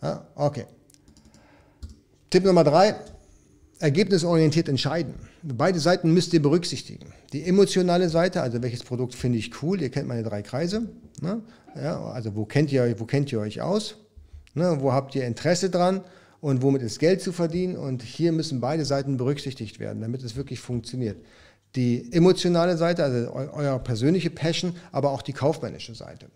[0.03, 0.64] Ja, okay.
[2.30, 2.95] Tipp Nummer drei,
[3.78, 5.14] ergebnisorientiert entscheiden.
[5.43, 7.07] Beide Seiten müsst ihr berücksichtigen.
[7.32, 10.88] Die emotionale Seite, also welches Produkt finde ich cool, ihr kennt meine drei Kreise.
[11.20, 11.43] Ne?
[11.74, 13.97] Ja, also wo kennt, ihr, wo kennt ihr euch aus?
[14.55, 14.76] Ne?
[14.80, 16.03] Wo habt ihr Interesse dran?
[16.43, 17.76] Und womit ist Geld zu verdienen?
[17.76, 21.16] Und hier müssen beide Seiten berücksichtigt werden, damit es wirklich funktioniert.
[21.76, 26.26] Die emotionale Seite, also euer persönliche Passion, aber auch die kaufmännische Seite.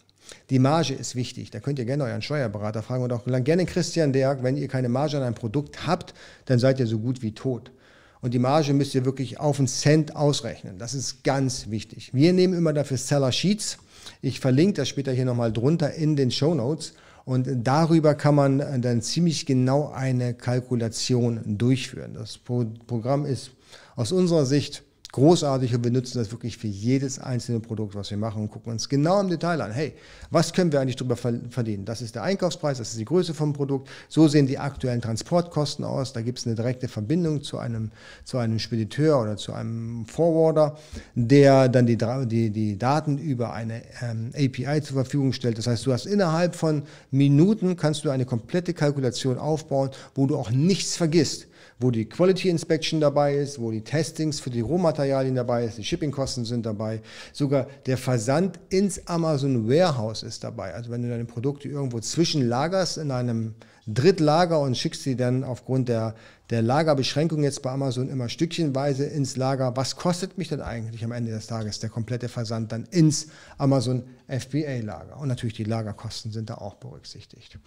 [0.48, 1.50] Die Marge ist wichtig.
[1.50, 4.44] Da könnt ihr gerne euren Steuerberater fragen und auch gerne Christian Derg.
[4.44, 7.72] Wenn ihr keine Marge an einem Produkt habt, dann seid ihr so gut wie tot.
[8.20, 10.78] Und die Marge müsst ihr wirklich auf einen Cent ausrechnen.
[10.78, 12.14] Das ist ganz wichtig.
[12.14, 13.78] Wir nehmen immer dafür Seller Sheets.
[14.22, 16.92] Ich verlinke das später hier nochmal drunter in den Show Notes.
[17.26, 22.14] Und darüber kann man dann ziemlich genau eine Kalkulation durchführen.
[22.14, 23.50] Das Programm ist
[23.96, 24.84] aus unserer Sicht
[25.16, 28.72] großartig und wir nutzen das wirklich für jedes einzelne Produkt, was wir machen und gucken
[28.72, 29.72] uns genau im Detail an.
[29.72, 29.94] Hey,
[30.30, 31.86] was können wir eigentlich darüber verdienen?
[31.86, 33.88] Das ist der Einkaufspreis, das ist die Größe vom Produkt.
[34.10, 36.12] So sehen die aktuellen Transportkosten aus.
[36.12, 37.92] Da gibt es eine direkte Verbindung zu einem,
[38.24, 40.76] zu einem Spediteur oder zu einem Forwarder,
[41.14, 45.56] der dann die, die, die Daten über eine ähm, API zur Verfügung stellt.
[45.56, 50.36] Das heißt, du hast innerhalb von Minuten kannst du eine komplette Kalkulation aufbauen, wo du
[50.36, 51.46] auch nichts vergisst
[51.78, 55.84] wo die Quality Inspection dabei ist, wo die Testings für die Rohmaterialien dabei ist, die
[55.84, 57.02] Shippingkosten sind dabei,
[57.32, 60.74] sogar der Versand ins Amazon Warehouse ist dabei.
[60.74, 63.54] Also wenn du deine Produkte irgendwo zwischenlagerst in einem
[63.86, 66.16] Drittlager und schickst sie dann aufgrund der,
[66.50, 69.76] der Lagerbeschränkung jetzt bei Amazon immer stückchenweise ins Lager.
[69.76, 74.02] Was kostet mich denn eigentlich am Ende des Tages der komplette Versand dann ins Amazon
[74.26, 75.18] FBA-Lager?
[75.18, 77.60] Und natürlich die Lagerkosten sind da auch berücksichtigt.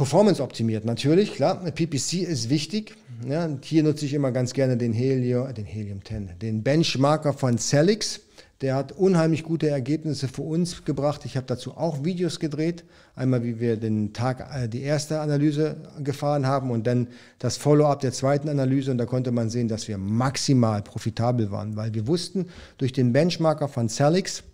[0.00, 1.56] Performance optimiert, natürlich, klar.
[1.56, 2.96] PPC ist wichtig.
[3.28, 7.58] Ja, hier nutze ich immer ganz gerne den Helium, den Helium 10, den Benchmarker von
[7.58, 8.20] Celix.
[8.62, 11.26] Der hat unheimlich gute Ergebnisse für uns gebracht.
[11.26, 12.82] Ich habe dazu auch Videos gedreht.
[13.14, 18.00] Einmal, wie wir den Tag, äh, die erste Analyse gefahren haben und dann das Follow-up
[18.00, 18.92] der zweiten Analyse.
[18.92, 22.46] Und da konnte man sehen, dass wir maximal profitabel waren, weil wir wussten,
[22.78, 24.44] durch den Benchmarker von Celix,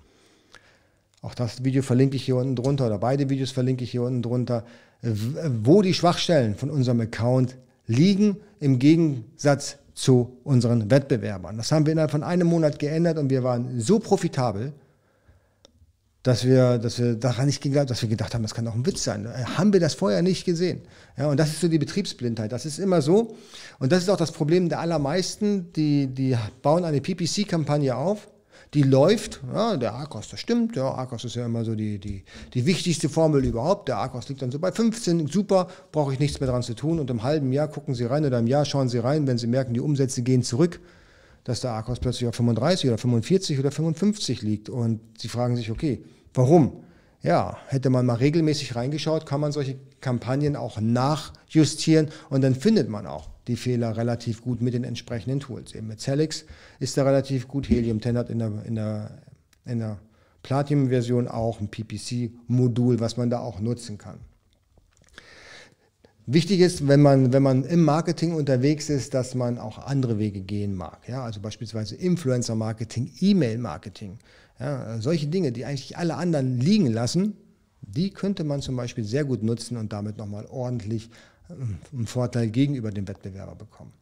[1.23, 4.23] auch das Video verlinke ich hier unten drunter oder beide Videos verlinke ich hier unten
[4.23, 4.65] drunter,
[5.03, 11.57] wo die Schwachstellen von unserem Account liegen im Gegensatz zu unseren Wettbewerbern.
[11.57, 14.73] Das haben wir innerhalb von einem Monat geändert und wir waren so profitabel,
[16.23, 18.85] dass wir, dass wir daran nicht geglaubt, dass wir gedacht haben, das kann doch ein
[18.85, 19.29] Witz sein.
[19.57, 20.83] Haben wir das vorher nicht gesehen?
[21.17, 22.51] Ja, und das ist so die Betriebsblindheit.
[22.51, 23.37] Das ist immer so.
[23.79, 28.29] Und das ist auch das Problem der allermeisten, die, die bauen eine PPC-Kampagne auf
[28.75, 29.41] die läuft.
[29.53, 30.77] Ja, der Arkos, das stimmt.
[30.77, 33.89] Der Arkos ist ja immer so die, die, die wichtigste Formel überhaupt.
[33.89, 36.99] Der Arkos liegt dann so bei 15, super, brauche ich nichts mehr dran zu tun.
[36.99, 39.47] Und im halben Jahr gucken Sie rein oder im Jahr schauen Sie rein, wenn Sie
[39.47, 40.81] merken, die Umsätze gehen zurück,
[41.45, 44.69] dass der Arkos plötzlich auf 35 oder 45 oder 55 liegt.
[44.69, 46.03] Und Sie fragen sich, okay,
[46.35, 46.85] warum?
[47.23, 52.89] Ja, hätte man mal regelmäßig reingeschaut, kann man solche Kampagnen auch nachjustieren und dann findet
[52.89, 55.75] man auch die Fehler relativ gut mit den entsprechenden Tools.
[55.75, 56.45] Eben mit Celix
[56.81, 59.11] ist da relativ gut, Helium 10 hat in der, in der,
[59.65, 59.99] in der
[60.43, 64.19] Platinum-Version auch ein PPC-Modul, was man da auch nutzen kann.
[66.29, 70.41] Wichtig ist, wenn man, wenn man im Marketing unterwegs ist, dass man auch andere Wege
[70.41, 71.09] gehen mag.
[71.09, 71.23] Ja?
[71.23, 74.19] Also beispielsweise Influencer-Marketing, E-Mail-Marketing.
[74.59, 75.01] Ja?
[75.01, 77.37] Solche Dinge, die eigentlich alle anderen liegen lassen,
[77.81, 81.11] die könnte man zum Beispiel sehr gut nutzen und damit nochmal ordentlich
[81.49, 83.93] einen Vorteil gegenüber dem Wettbewerber bekommen.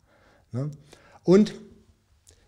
[0.52, 0.70] Ne?
[1.22, 1.54] Und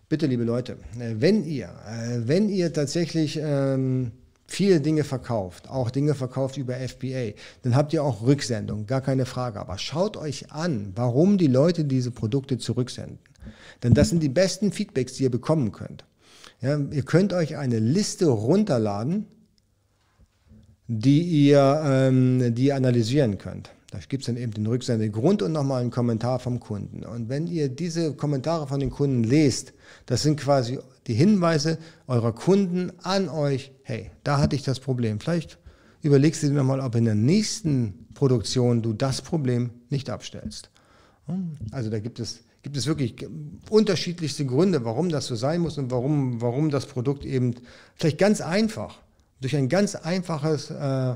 [0.09, 4.11] bitte, liebe Leute, äh, wenn ihr, äh, wenn ihr tatsächlich ähm,
[4.47, 7.33] viele Dinge verkauft, auch Dinge verkauft über FBA,
[7.63, 9.59] dann habt ihr auch Rücksendung, gar keine Frage.
[9.59, 13.19] Aber schaut euch an, warum die Leute diese Produkte zurücksenden.
[13.83, 16.05] Denn das sind die besten Feedbacks, die ihr bekommen könnt.
[16.61, 19.27] Ja, ihr könnt euch eine Liste runterladen,
[20.87, 23.69] die ihr, ähm, die ihr analysieren könnt.
[23.91, 27.05] Da gibt es dann eben den Rücksendegrund und nochmal einen Kommentar vom Kunden.
[27.05, 29.73] Und wenn ihr diese Kommentare von den Kunden lest,
[30.05, 35.21] das sind quasi die Hinweise eurer Kunden an euch, hey, da hatte ich das Problem.
[35.21, 35.57] Vielleicht
[36.01, 40.69] überlegst du dir nochmal, ob in der nächsten Produktion du das Problem nicht abstellst.
[41.71, 43.25] Also da gibt es, gibt es wirklich
[43.69, 47.55] unterschiedlichste Gründe, warum das so sein muss und warum, warum das Produkt eben
[47.95, 48.99] vielleicht ganz einfach,
[49.39, 51.15] durch ein ganz einfaches äh,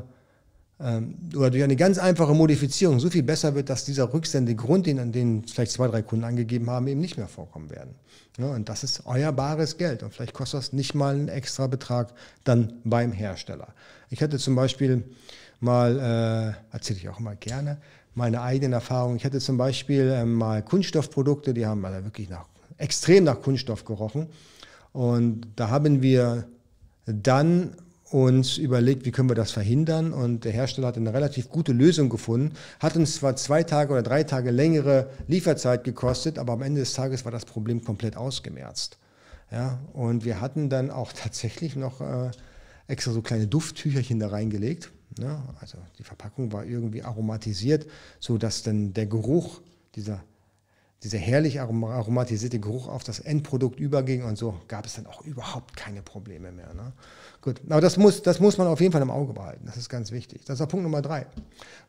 [1.35, 5.11] oder durch eine ganz einfache Modifizierung so viel besser wird, dass dieser Rücksendegrund, den, an
[5.11, 7.93] den vielleicht zwei, drei Kunden angegeben haben, eben nicht mehr vorkommen werden.
[8.37, 11.67] Ja, und das ist euer bares Geld und vielleicht kostet das nicht mal einen extra
[11.67, 12.13] Betrag
[12.43, 13.67] dann beim Hersteller.
[14.09, 15.03] Ich hatte zum Beispiel
[15.59, 17.77] mal, äh, erzähle ich auch immer gerne,
[18.15, 19.17] meine eigenen Erfahrungen.
[19.17, 22.45] Ich hatte zum Beispiel ähm, mal Kunststoffprodukte, die haben also wirklich nach,
[22.77, 24.27] extrem nach Kunststoff gerochen.
[24.93, 26.45] Und da haben wir
[27.05, 27.75] dann
[28.11, 30.13] uns überlegt, wie können wir das verhindern.
[30.13, 32.53] Und der Hersteller hat eine relativ gute Lösung gefunden.
[32.79, 36.93] Hat uns zwar zwei Tage oder drei Tage längere Lieferzeit gekostet, aber am Ende des
[36.93, 38.97] Tages war das Problem komplett ausgemerzt.
[39.51, 42.31] Ja, und wir hatten dann auch tatsächlich noch äh,
[42.87, 44.91] extra so kleine Dufttücherchen da reingelegt.
[45.19, 47.85] Ja, also die Verpackung war irgendwie aromatisiert,
[48.19, 49.61] sodass dann der Geruch
[49.95, 50.23] dieser
[51.03, 55.75] dieser herrlich aromatisierte Geruch auf das Endprodukt überging und so gab es dann auch überhaupt
[55.75, 56.73] keine Probleme mehr.
[56.73, 56.93] Ne?
[57.41, 59.65] Gut, aber das muss, das muss man auf jeden Fall im Auge behalten.
[59.65, 60.41] Das ist ganz wichtig.
[60.45, 61.25] Das ist Punkt Nummer drei.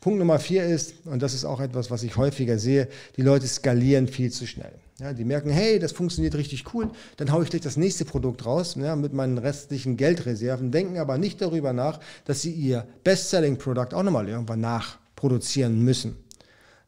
[0.01, 3.47] Punkt Nummer vier ist, und das ist auch etwas, was ich häufiger sehe, die Leute
[3.47, 4.73] skalieren viel zu schnell.
[4.99, 8.47] Ja, die merken, hey, das funktioniert richtig cool, dann haue ich gleich das nächste Produkt
[8.47, 13.95] raus ja, mit meinen restlichen Geldreserven, denken aber nicht darüber nach, dass sie ihr Best-Selling-Produkt
[13.95, 16.17] auch nochmal irgendwann nachproduzieren müssen.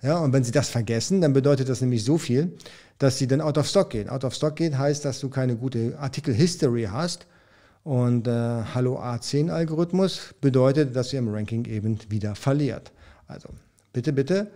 [0.00, 2.56] Ja, und wenn sie das vergessen, dann bedeutet das nämlich so viel,
[2.98, 4.08] dass sie dann out of stock gehen.
[4.08, 7.26] Out of stock gehen heißt, dass du keine gute Artikel-History hast.
[7.84, 12.92] Und äh, Hallo A10-Algorithmus bedeutet, dass ihr im Ranking eben wieder verliert.
[13.28, 13.50] Also
[13.92, 14.50] bitte, bitte,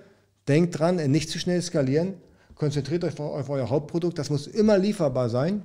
[0.49, 2.15] denkt dran, nicht zu schnell skalieren.
[2.55, 4.19] Konzentriert euch auf euer Hauptprodukt.
[4.19, 5.63] Das muss immer lieferbar sein.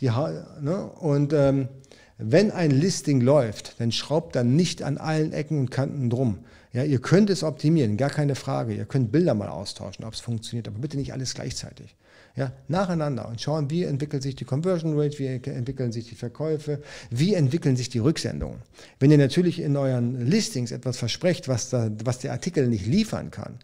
[0.00, 0.90] Die, ne?
[1.00, 1.68] Und ähm,
[2.16, 6.38] wenn ein Listing läuft, dann schraubt dann nicht an allen Ecken und Kanten drum.
[6.72, 8.74] Ja, ihr könnt es optimieren, gar keine Frage.
[8.74, 11.94] Ihr könnt Bilder mal austauschen, ob es funktioniert, aber bitte nicht alles gleichzeitig.
[12.34, 16.80] Ja, nacheinander und schauen, wie entwickelt sich die Conversion Rate, wie entwickeln sich die Verkäufe,
[17.10, 18.62] wie entwickeln sich die Rücksendungen.
[18.98, 23.30] Wenn ihr natürlich in euren Listings etwas versprecht, was, da, was der Artikel nicht liefern
[23.30, 23.58] kann,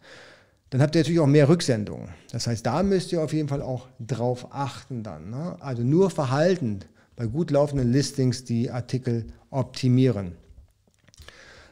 [0.68, 2.08] dann habt ihr natürlich auch mehr Rücksendungen.
[2.30, 5.30] Das heißt, da müsst ihr auf jeden Fall auch drauf achten dann.
[5.30, 5.56] Ne?
[5.60, 6.80] Also nur verhalten
[7.16, 10.32] bei gut laufenden Listings die Artikel optimieren.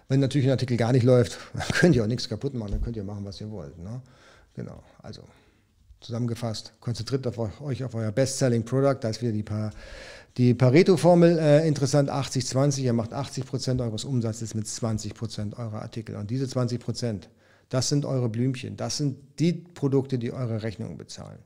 [0.09, 2.83] Wenn natürlich ein Artikel gar nicht läuft, dann könnt ihr auch nichts kaputt machen, dann
[2.83, 3.79] könnt ihr machen, was ihr wollt.
[3.79, 4.01] Ne?
[4.55, 5.23] Genau, also
[6.01, 9.71] zusammengefasst, konzentriert auf euch auf euer Best-Selling-Product, da ist wieder die, pa
[10.37, 16.17] die Pareto-Formel äh, interessant, 80-20, ihr macht 80% eures Umsatzes mit 20% eurer Artikel.
[16.17, 17.23] Und diese 20%,
[17.71, 21.39] das sind eure Blümchen, das sind die Produkte, die eure Rechnungen bezahlen.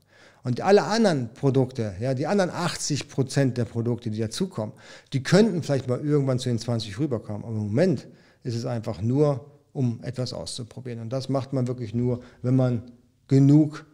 [0.43, 4.73] Und alle anderen Produkte, ja, die anderen 80% der Produkte, die dazukommen,
[5.13, 7.43] die könnten vielleicht mal irgendwann zu den 20 rüberkommen.
[7.43, 8.07] Aber im Moment
[8.43, 10.99] ist es einfach nur, um etwas auszuprobieren.
[10.99, 12.91] Und das macht man wirklich nur, wenn man
[13.27, 13.85] genug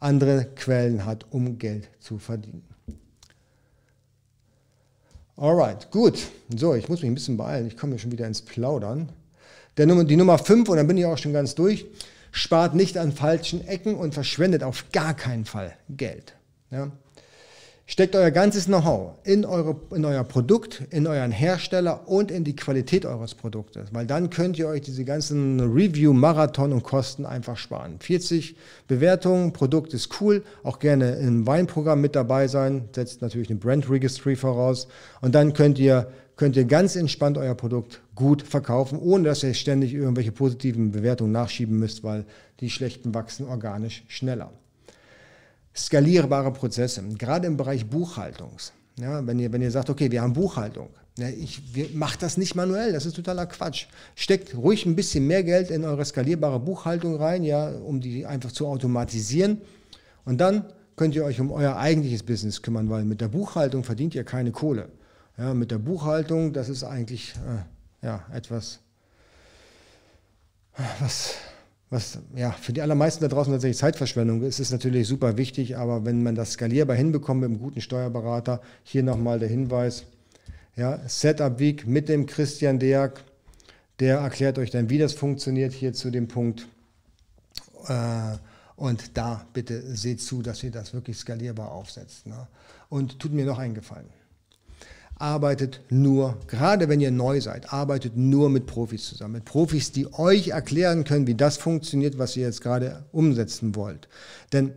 [0.00, 2.64] andere Quellen hat, um Geld zu verdienen.
[5.36, 6.18] Alright, gut.
[6.56, 7.66] So, ich muss mich ein bisschen beeilen.
[7.66, 9.10] Ich komme hier schon wieder ins Plaudern.
[9.76, 11.84] Der Nummer, die Nummer 5, und dann bin ich auch schon ganz durch,
[12.30, 16.34] spart nicht an falschen Ecken und verschwendet auf gar keinen Fall Geld.
[16.70, 16.90] Ja?
[17.88, 19.44] Steckt euer ganzes Know-how in,
[19.94, 24.58] in euer Produkt, in euren Hersteller und in die Qualität eures Produktes, weil dann könnt
[24.58, 28.00] ihr euch diese ganzen Review, Marathon und Kosten einfach sparen.
[28.00, 28.56] 40
[28.88, 33.88] Bewertungen, Produkt ist cool, auch gerne im Weinprogramm mit dabei sein, setzt natürlich eine Brand
[33.88, 34.88] Registry voraus.
[35.20, 39.54] Und dann könnt ihr, könnt ihr ganz entspannt euer Produkt gut verkaufen, ohne dass ihr
[39.54, 42.24] ständig irgendwelche positiven Bewertungen nachschieben müsst, weil
[42.58, 44.50] die schlechten wachsen organisch schneller
[45.76, 48.72] skalierbare Prozesse, gerade im Bereich Buchhaltungs.
[48.98, 51.62] Ja, wenn, ihr, wenn ihr sagt, okay, wir haben Buchhaltung, ja, ich
[51.94, 53.86] mache das nicht manuell, das ist totaler Quatsch.
[54.14, 58.52] Steckt ruhig ein bisschen mehr Geld in eure skalierbare Buchhaltung rein, ja, um die einfach
[58.52, 59.60] zu automatisieren.
[60.24, 60.64] Und dann
[60.96, 64.52] könnt ihr euch um euer eigentliches Business kümmern, weil mit der Buchhaltung verdient ihr keine
[64.52, 64.88] Kohle.
[65.38, 68.80] Ja, mit der Buchhaltung, das ist eigentlich äh, ja, etwas,
[71.00, 71.34] was
[71.90, 76.04] was ja für die allermeisten da draußen tatsächlich Zeitverschwendung ist, ist natürlich super wichtig, aber
[76.04, 80.04] wenn man das skalierbar hinbekommt mit einem guten Steuerberater, hier nochmal der Hinweis,
[80.74, 83.12] ja, Setup Week mit dem Christian Deak,
[84.00, 86.66] der erklärt euch dann, wie das funktioniert hier zu dem Punkt.
[87.88, 88.36] Äh,
[88.74, 92.26] und da bitte seht zu, dass ihr das wirklich skalierbar aufsetzt.
[92.26, 92.46] Ne?
[92.90, 94.10] Und tut mir noch einen Gefallen
[95.18, 99.34] arbeitet nur, gerade wenn ihr neu seid, arbeitet nur mit Profis zusammen.
[99.34, 104.08] Mit Profis, die euch erklären können, wie das funktioniert, was ihr jetzt gerade umsetzen wollt.
[104.52, 104.72] Denn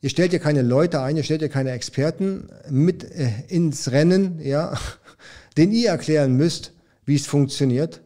[0.00, 4.40] ihr stellt ja keine Leute ein, ihr stellt ja keine Experten mit äh, ins Rennen,
[4.40, 4.78] ja,
[5.56, 6.72] den ihr erklären müsst,
[7.04, 8.00] wie es funktioniert,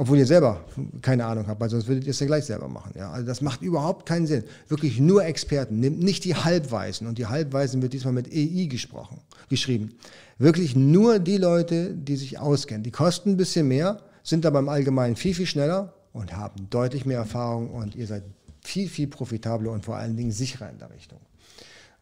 [0.00, 0.64] obwohl ihr selber
[1.02, 2.94] keine Ahnung habt, weil sonst würdet ihr es ja gleich selber machen.
[2.96, 3.10] Ja?
[3.10, 4.44] Also das macht überhaupt keinen Sinn.
[4.66, 5.78] Wirklich nur Experten.
[5.78, 7.06] Nehmt nicht die Halbweisen.
[7.06, 9.18] Und die Halbweisen wird diesmal mit EI gesprochen,
[9.50, 9.90] geschrieben.
[10.38, 12.82] Wirklich nur die Leute, die sich auskennen.
[12.82, 17.04] Die kosten ein bisschen mehr, sind aber im Allgemeinen viel, viel schneller und haben deutlich
[17.04, 18.22] mehr Erfahrung und ihr seid
[18.64, 21.20] viel, viel profitabler und vor allen Dingen sicherer in der Richtung.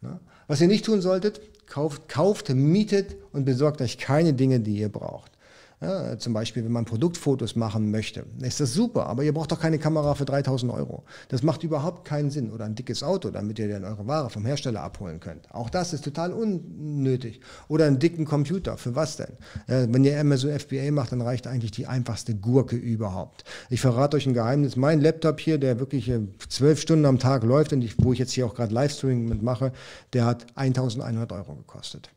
[0.03, 0.21] Ne?
[0.47, 4.89] Was ihr nicht tun solltet, kauft, kauft, mietet und besorgt euch keine Dinge, die ihr
[4.89, 5.33] braucht.
[5.81, 9.61] Ja, zum Beispiel, wenn man Produktfotos machen möchte, ist das super, aber ihr braucht doch
[9.61, 11.05] keine Kamera für 3000 Euro.
[11.29, 12.51] Das macht überhaupt keinen Sinn.
[12.51, 15.55] Oder ein dickes Auto, damit ihr dann eure Ware vom Hersteller abholen könnt.
[15.55, 17.41] Auch das ist total unnötig.
[17.69, 19.37] Oder einen dicken Computer, für was denn?
[19.69, 23.45] Ja, wenn ihr Amazon FBA macht, dann reicht eigentlich die einfachste Gurke überhaupt.
[23.71, 24.75] Ich verrate euch ein Geheimnis.
[24.75, 28.19] Mein Laptop hier, der wirklich äh, zwölf Stunden am Tag läuft und ich, wo ich
[28.19, 29.73] jetzt hier auch gerade Livestreaming mitmache,
[30.13, 32.11] der hat 1100 Euro gekostet.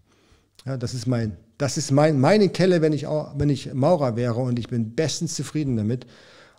[0.66, 4.40] Ja, das ist mein das ist mein, meine Kelle, wenn ich, wenn ich Maurer wäre
[4.40, 6.08] und ich bin bestens zufrieden damit.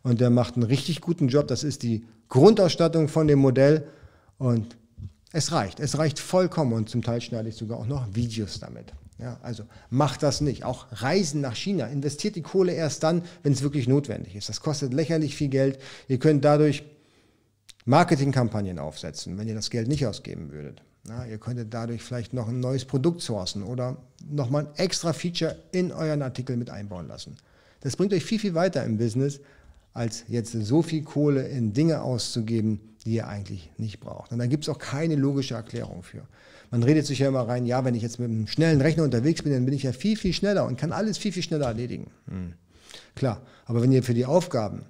[0.05, 1.49] Und der macht einen richtig guten Job.
[1.49, 3.89] Das ist die Grundausstattung von dem Modell
[4.39, 4.77] und
[5.33, 5.81] es reicht.
[5.81, 8.93] Es reicht vollkommen und zum Teil schneide ich sogar auch noch Videos damit.
[9.19, 10.65] Ja, also macht das nicht.
[10.65, 11.87] Auch Reisen nach China.
[11.87, 14.49] Investiert die Kohle erst dann, wenn es wirklich notwendig ist.
[14.49, 15.81] Das kostet lächerlich viel Geld.
[16.07, 16.85] Ihr könnt dadurch
[17.87, 20.81] Marketingkampagnen aufsetzen, wenn ihr das Geld nicht ausgeben würdet.
[21.05, 23.97] Na, ihr könntet dadurch vielleicht noch ein neues Produkt sourcen oder
[24.31, 27.37] nochmal ein extra Feature in euren Artikel mit einbauen lassen.
[27.81, 29.41] Das bringt euch viel, viel weiter im Business,
[29.93, 34.31] als jetzt so viel Kohle in Dinge auszugeben, die ihr eigentlich nicht braucht.
[34.31, 36.23] Und da gibt es auch keine logische Erklärung für.
[36.71, 39.43] Man redet sich ja immer rein, ja, wenn ich jetzt mit einem schnellen Rechner unterwegs
[39.43, 42.11] bin, dann bin ich ja viel, viel schneller und kann alles viel, viel schneller erledigen.
[42.29, 42.55] Hm.
[43.15, 44.85] Klar, aber wenn ihr für die Aufgaben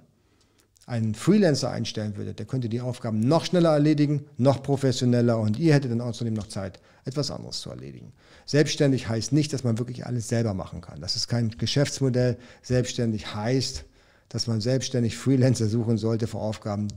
[0.85, 5.73] einen Freelancer einstellen würdet, der könnte die Aufgaben noch schneller erledigen, noch professioneller und ihr
[5.73, 8.11] hättet dann außerdem noch Zeit, etwas anderes zu erledigen.
[8.45, 10.99] Selbstständig heißt nicht, dass man wirklich alles selber machen kann.
[10.99, 12.37] Das ist kein Geschäftsmodell.
[12.61, 13.85] Selbstständig heißt,
[14.27, 16.87] dass man selbstständig Freelancer suchen sollte für Aufgaben,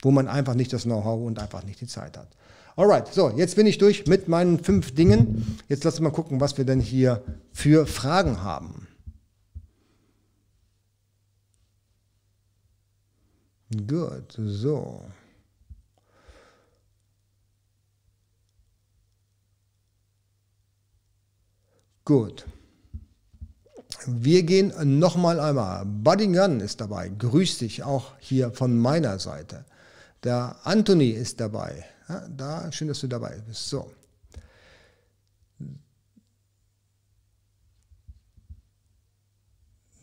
[0.00, 2.28] wo man einfach nicht das Know-how und einfach nicht die Zeit hat.
[2.74, 5.58] Alright, so, jetzt bin ich durch mit meinen fünf Dingen.
[5.68, 8.88] Jetzt lass mal gucken, was wir denn hier für Fragen haben.
[13.74, 15.02] Gut, so.
[22.04, 22.44] Gut.
[24.06, 25.84] Wir gehen nochmal einmal.
[25.86, 27.08] Buddy Gun ist dabei.
[27.08, 29.64] Grüß dich auch hier von meiner Seite.
[30.24, 31.84] Der Anthony ist dabei.
[32.08, 33.68] Ja, da, schön, dass du dabei bist.
[33.68, 33.90] So.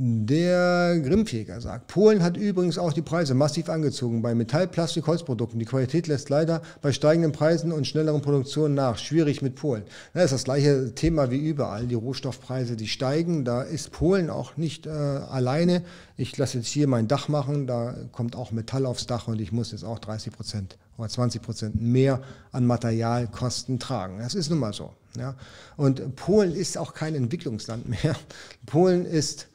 [0.02, 5.60] Der Grimmjäger sagt, Polen hat übrigens auch die Preise massiv angezogen bei Metall, Plastik, Holzprodukten.
[5.60, 8.98] Die Qualität lässt leider bei steigenden Preisen und schnelleren Produktionen nach.
[8.98, 9.84] Schwierig mit Polen.
[10.14, 11.86] Das ist das gleiche Thema wie überall.
[11.86, 13.44] Die Rohstoffpreise, die steigen.
[13.44, 15.84] Da ist Polen auch nicht äh, alleine.
[16.16, 17.68] Ich lasse jetzt hier mein Dach machen.
[17.68, 21.42] Da kommt auch Metall aufs Dach und ich muss jetzt auch 30 Prozent oder 20
[21.42, 22.22] Prozent mehr
[22.54, 24.20] an Materialkosten tragen.
[24.20, 24.94] Das ist nun mal so.
[25.18, 25.36] Ja.
[25.76, 28.16] Und Polen ist auch kein Entwicklungsland mehr.
[28.66, 29.50] Polen ist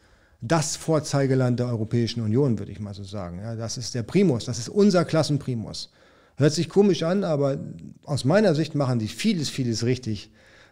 [0.47, 3.39] das Vorzeigeland der Europäischen Union, würde ich mal so sagen.
[3.39, 5.91] Ja, das ist der Primus, das ist unser Klassenprimus.
[6.37, 7.59] Hört sich komisch an, aber
[8.03, 10.31] aus meiner Sicht machen die vieles, vieles richtig.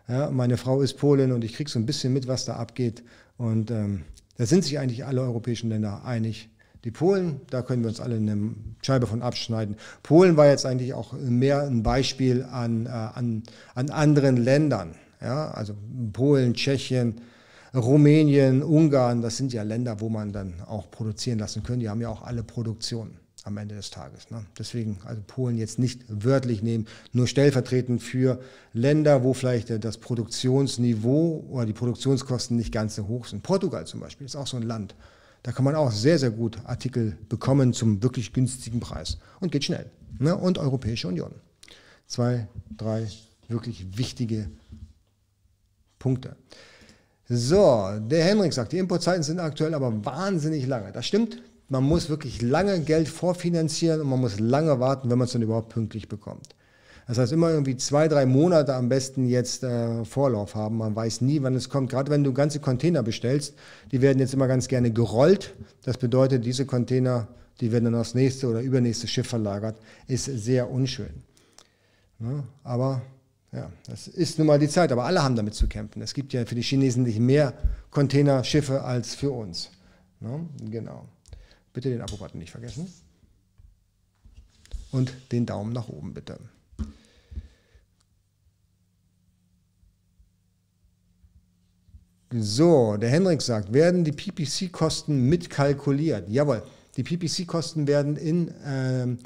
[0.09, 3.03] Ja, meine Frau ist Polin und ich kriege so ein bisschen mit, was da abgeht.
[3.39, 4.03] Und ähm,
[4.37, 6.51] da sind sich eigentlich alle europäischen Länder einig.
[6.85, 9.77] Die Polen, da können wir uns alle eine Scheibe von abschneiden.
[10.03, 13.45] Polen war jetzt eigentlich auch mehr ein Beispiel an, äh, an,
[13.75, 14.97] an anderen Ländern.
[15.21, 15.75] Ja, also
[16.13, 17.21] Polen, Tschechien,
[17.75, 21.81] Rumänien, Ungarn, das sind ja Länder, wo man dann auch produzieren lassen kann.
[21.81, 24.31] Die haben ja auch alle Produktionen am Ende des Tages.
[24.31, 24.45] Ne?
[24.59, 28.41] Deswegen also Polen jetzt nicht wörtlich nehmen, nur stellvertretend für
[28.73, 33.43] Länder, wo vielleicht das Produktionsniveau oder die Produktionskosten nicht ganz so hoch sind.
[33.43, 34.95] Portugal zum Beispiel ist auch so ein Land.
[35.43, 39.65] Da kann man auch sehr, sehr gut Artikel bekommen zum wirklich günstigen Preis und geht
[39.65, 39.91] schnell.
[40.19, 40.37] Ne?
[40.37, 41.33] Und Europäische Union.
[42.07, 42.47] Zwei,
[42.77, 43.09] drei
[43.49, 44.51] wirklich wichtige
[45.99, 46.37] Punkte.
[47.29, 50.93] So, der Henrik sagt, die Importzeiten sind aktuell aber wahnsinnig lange.
[50.93, 51.43] Das stimmt.
[51.69, 55.43] Man muss wirklich lange Geld vorfinanzieren und man muss lange warten, wenn man es dann
[55.43, 56.55] überhaupt pünktlich bekommt.
[57.07, 60.79] Das heißt, immer irgendwie zwei, drei Monate am besten jetzt äh, Vorlauf haben.
[60.79, 61.91] Man weiß nie, wann es kommt.
[61.91, 63.55] Gerade wenn du ganze Container bestellst,
[63.91, 65.55] die werden jetzt immer ganz gerne gerollt.
[65.85, 67.29] Das bedeutet, diese Container,
[67.61, 69.79] die werden dann aufs nächste oder übernächste Schiff verlagert.
[70.07, 71.23] Ist sehr unschön.
[72.21, 73.03] Ja, aber
[73.53, 76.01] ja, das ist nun mal die Zeit, aber alle haben damit zu kämpfen.
[76.01, 77.53] Es gibt ja für die Chinesen nicht mehr
[77.91, 79.71] Containerschiffe als für uns.
[80.21, 80.49] Ne?
[80.71, 81.07] Genau.
[81.75, 82.91] Bitte den Abo-Button nicht vergessen.
[84.91, 86.39] Und den Daumen nach oben bitte.
[92.35, 96.31] So, der Henrik sagt, werden die PPC-Kosten mitkalkuliert?
[96.31, 96.63] Jawohl,
[96.97, 99.19] die PPC-Kosten werden in ähm,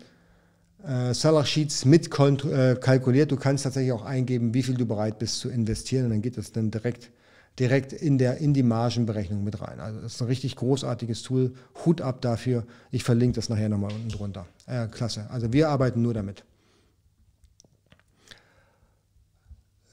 [0.87, 3.31] äh, Seller Sheets mit äh, kalkuliert.
[3.31, 6.39] Du kannst tatsächlich auch eingeben, wie viel du bereit bist zu investieren und dann geht
[6.39, 7.11] das dann direkt,
[7.59, 9.81] direkt in, der, in die Margenberechnung mit rein.
[9.81, 11.55] Also das ist ein richtig großartiges Tool.
[11.85, 12.65] Hut ab dafür.
[12.91, 14.47] Ich verlinke das nachher nochmal unten drunter.
[14.67, 15.27] Äh, klasse.
[15.31, 16.45] Also wir arbeiten nur damit.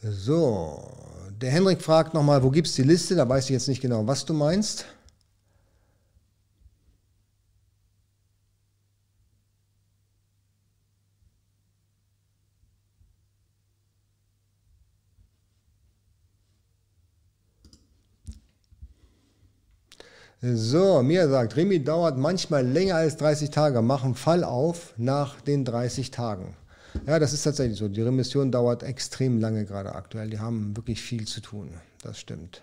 [0.01, 0.83] So,
[1.41, 3.15] der Henrik fragt nochmal, wo gibt es die Liste?
[3.15, 4.85] Da weiß ich jetzt nicht genau, was du meinst.
[20.45, 23.81] So, mir sagt, Remi dauert manchmal länger als 30 Tage.
[23.81, 26.57] Machen Fall auf nach den 30 Tagen.
[27.07, 27.87] Ja, das ist tatsächlich so.
[27.87, 30.29] Die Remission dauert extrem lange gerade aktuell.
[30.29, 31.69] Die haben wirklich viel zu tun.
[32.01, 32.61] Das stimmt.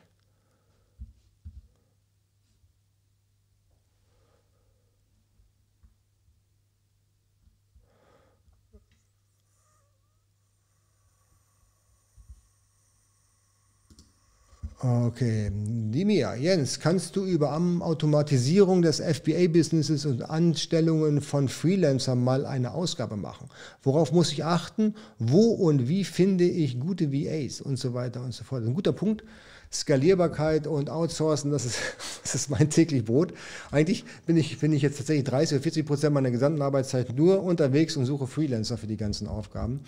[14.82, 22.72] Okay, Dimia, Jens, kannst du über Automatisierung des FBA-Businesses und Anstellungen von Freelancern mal eine
[22.72, 23.50] Ausgabe machen?
[23.82, 24.94] Worauf muss ich achten?
[25.18, 28.64] Wo und wie finde ich gute VAs und so weiter und so fort?
[28.64, 29.22] Ein guter Punkt.
[29.70, 31.78] Skalierbarkeit und Outsourcen, das ist,
[32.22, 33.34] das ist mein täglich Brot.
[33.70, 37.42] Eigentlich bin ich, bin ich jetzt tatsächlich 30 oder 40 Prozent meiner gesamten Arbeitszeit nur
[37.42, 39.80] unterwegs und suche Freelancer für die ganzen Aufgaben.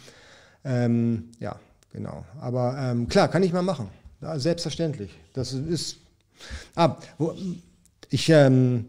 [0.66, 1.58] Ähm, ja,
[1.94, 2.26] genau.
[2.42, 3.88] Aber ähm, klar, kann ich mal machen.
[4.22, 5.10] Ja, selbstverständlich.
[5.32, 5.96] Das ist.
[6.74, 6.96] Ah,
[8.10, 8.86] ich, ähm,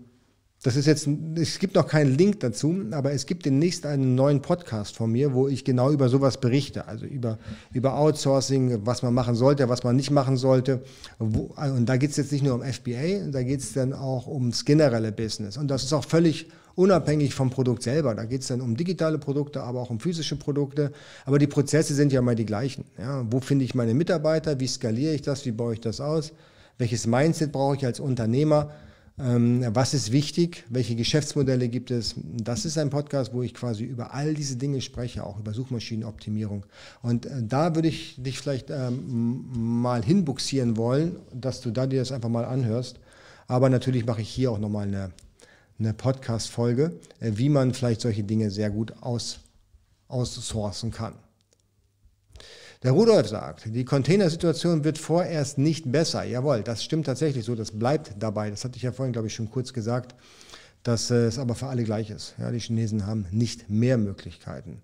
[0.63, 4.41] das ist jetzt, es gibt noch keinen Link dazu, aber es gibt demnächst einen neuen
[4.41, 7.37] Podcast von mir, wo ich genau über sowas berichte, also über,
[7.73, 10.81] über Outsourcing, was man machen sollte, was man nicht machen sollte.
[11.19, 14.63] Und da geht es jetzt nicht nur um FBA, da geht es dann auch ums
[14.63, 15.57] generelle Business.
[15.57, 18.15] Und das ist auch völlig unabhängig vom Produkt selber.
[18.15, 20.91] Da geht es dann um digitale Produkte, aber auch um physische Produkte.
[21.25, 22.85] Aber die Prozesse sind ja immer die gleichen.
[22.97, 24.59] Ja, wo finde ich meine Mitarbeiter?
[24.59, 25.45] Wie skaliere ich das?
[25.45, 26.33] Wie baue ich das aus?
[26.77, 28.71] Welches Mindset brauche ich als Unternehmer?
[29.19, 30.65] Ähm, was ist wichtig?
[30.69, 32.15] Welche Geschäftsmodelle gibt es?
[32.17, 36.65] Das ist ein Podcast, wo ich quasi über all diese Dinge spreche, auch über Suchmaschinenoptimierung.
[37.03, 41.99] Und äh, da würde ich dich vielleicht ähm, mal hinbuxieren wollen, dass du da dir
[41.99, 42.99] das einfach mal anhörst.
[43.47, 45.11] Aber natürlich mache ich hier auch nochmal eine
[45.79, 49.39] eine Podcast-Folge, äh, wie man vielleicht solche Dinge sehr gut aus,
[50.07, 51.15] aussourcen kann.
[52.83, 56.25] Der Rudolf sagt, die Containersituation wird vorerst nicht besser.
[56.25, 58.49] Jawohl, das stimmt tatsächlich so, das bleibt dabei.
[58.49, 60.15] Das hatte ich ja vorhin, glaube ich, schon kurz gesagt,
[60.83, 62.35] dass es aber für alle gleich ist.
[62.37, 64.81] Ja, die Chinesen haben nicht mehr Möglichkeiten.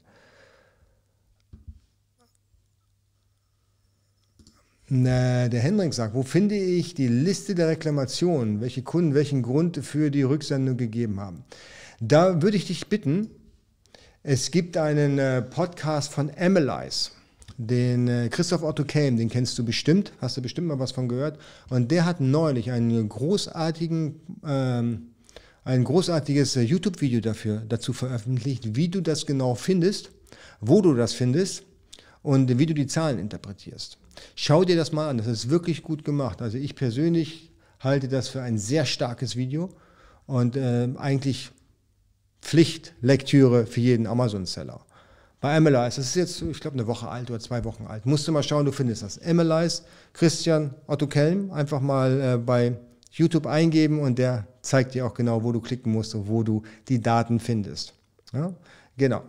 [4.90, 10.10] Der Hendrik sagt, wo finde ich die Liste der Reklamationen, welche Kunden welchen Grund für
[10.10, 11.44] die Rücksendung gegeben haben?
[12.02, 13.30] Da würde ich dich bitten,
[14.24, 17.12] es gibt einen äh, Podcast von Emilize,
[17.58, 21.08] den äh, Christoph Otto Kelm, den kennst du bestimmt, hast du bestimmt mal was von
[21.08, 21.40] gehört.
[21.70, 25.08] Und der hat neulich einen großartigen, ähm,
[25.64, 30.12] ein großartiges äh, YouTube-Video dafür, dazu veröffentlicht, wie du das genau findest,
[30.62, 31.64] wo du das findest
[32.22, 33.98] und wie du die Zahlen interpretierst.
[34.36, 36.42] Schau dir das mal an, das ist wirklich gut gemacht.
[36.42, 39.70] Also ich persönlich halte das für ein sehr starkes Video
[40.26, 41.52] und äh, eigentlich
[42.42, 44.86] Pflichtlektüre für jeden Amazon-Seller.
[45.42, 48.06] Bei Emilize, das ist jetzt, ich glaube, eine Woche alt oder zwei Wochen alt.
[48.06, 49.18] Musst du mal schauen, du findest das.
[49.18, 52.78] Emilize, Christian Otto Kelm, einfach mal äh, bei
[53.12, 56.64] YouTube eingeben und der zeigt dir auch genau, wo du klicken musst und wo du
[56.90, 57.94] die Daten findest.
[58.34, 58.54] Ja?
[58.98, 59.24] Genau.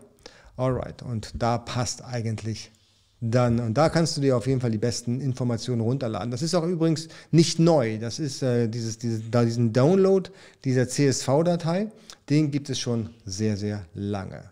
[0.56, 1.02] Alright.
[1.02, 2.72] Und da passt eigentlich
[3.20, 6.30] dann, und da kannst du dir auf jeden Fall die besten Informationen runterladen.
[6.30, 7.98] Das ist auch übrigens nicht neu.
[7.98, 10.30] Das ist äh, dieses, dieses, da diesen Download
[10.64, 11.88] dieser CSV-Datei,
[12.30, 14.44] den gibt es schon sehr, sehr lange.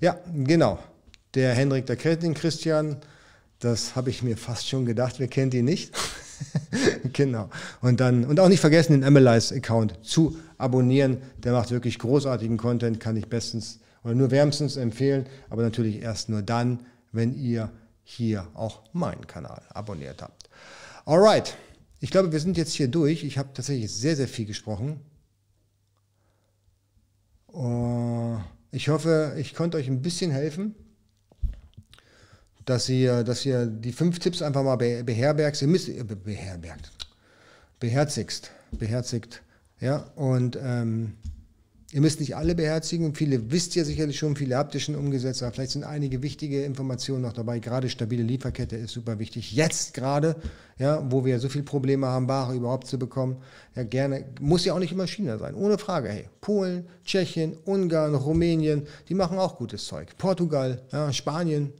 [0.00, 0.80] Ja, genau.
[1.34, 2.96] Der Henrik, der den Christian.
[3.60, 5.16] Das habe ich mir fast schon gedacht.
[5.18, 5.92] Wer kennt ihn nicht?
[7.12, 7.48] genau.
[7.80, 11.18] Und dann, und auch nicht vergessen, den MLIs-Account zu abonnieren.
[11.38, 16.28] Der macht wirklich großartigen Content, kann ich bestens oder nur wärmstens empfehlen, aber natürlich erst
[16.28, 16.80] nur dann,
[17.12, 17.70] wenn ihr
[18.04, 20.48] hier auch meinen Kanal abonniert habt.
[21.04, 21.56] Alright,
[22.00, 23.24] ich glaube, wir sind jetzt hier durch.
[23.24, 25.00] Ich habe tatsächlich sehr, sehr viel gesprochen.
[27.52, 28.38] Uh,
[28.70, 30.74] ich hoffe, ich konnte euch ein bisschen helfen,
[32.64, 35.90] dass ihr, dass ihr die fünf Tipps einfach mal beherbergt, ihr müsst,
[36.24, 36.92] beherbergt,
[37.80, 39.42] beherzigst, beherzigt,
[39.80, 41.14] ja, und ähm,
[41.90, 43.14] Ihr müsst nicht alle beherzigen.
[43.14, 46.62] Viele wisst ihr sicherlich schon, viele habt ihr schon umgesetzt, aber vielleicht sind einige wichtige
[46.64, 47.60] Informationen noch dabei.
[47.60, 49.52] Gerade stabile Lieferkette ist super wichtig.
[49.52, 50.36] Jetzt gerade,
[50.78, 53.38] ja, wo wir so viele Probleme haben, Ware überhaupt zu bekommen.
[53.74, 54.26] Ja, gerne.
[54.38, 55.54] Muss ja auch nicht immer China sein.
[55.54, 56.10] Ohne Frage.
[56.10, 60.08] Hey, Polen, Tschechien, Ungarn, Rumänien, die machen auch gutes Zeug.
[60.18, 61.72] Portugal, ja, Spanien,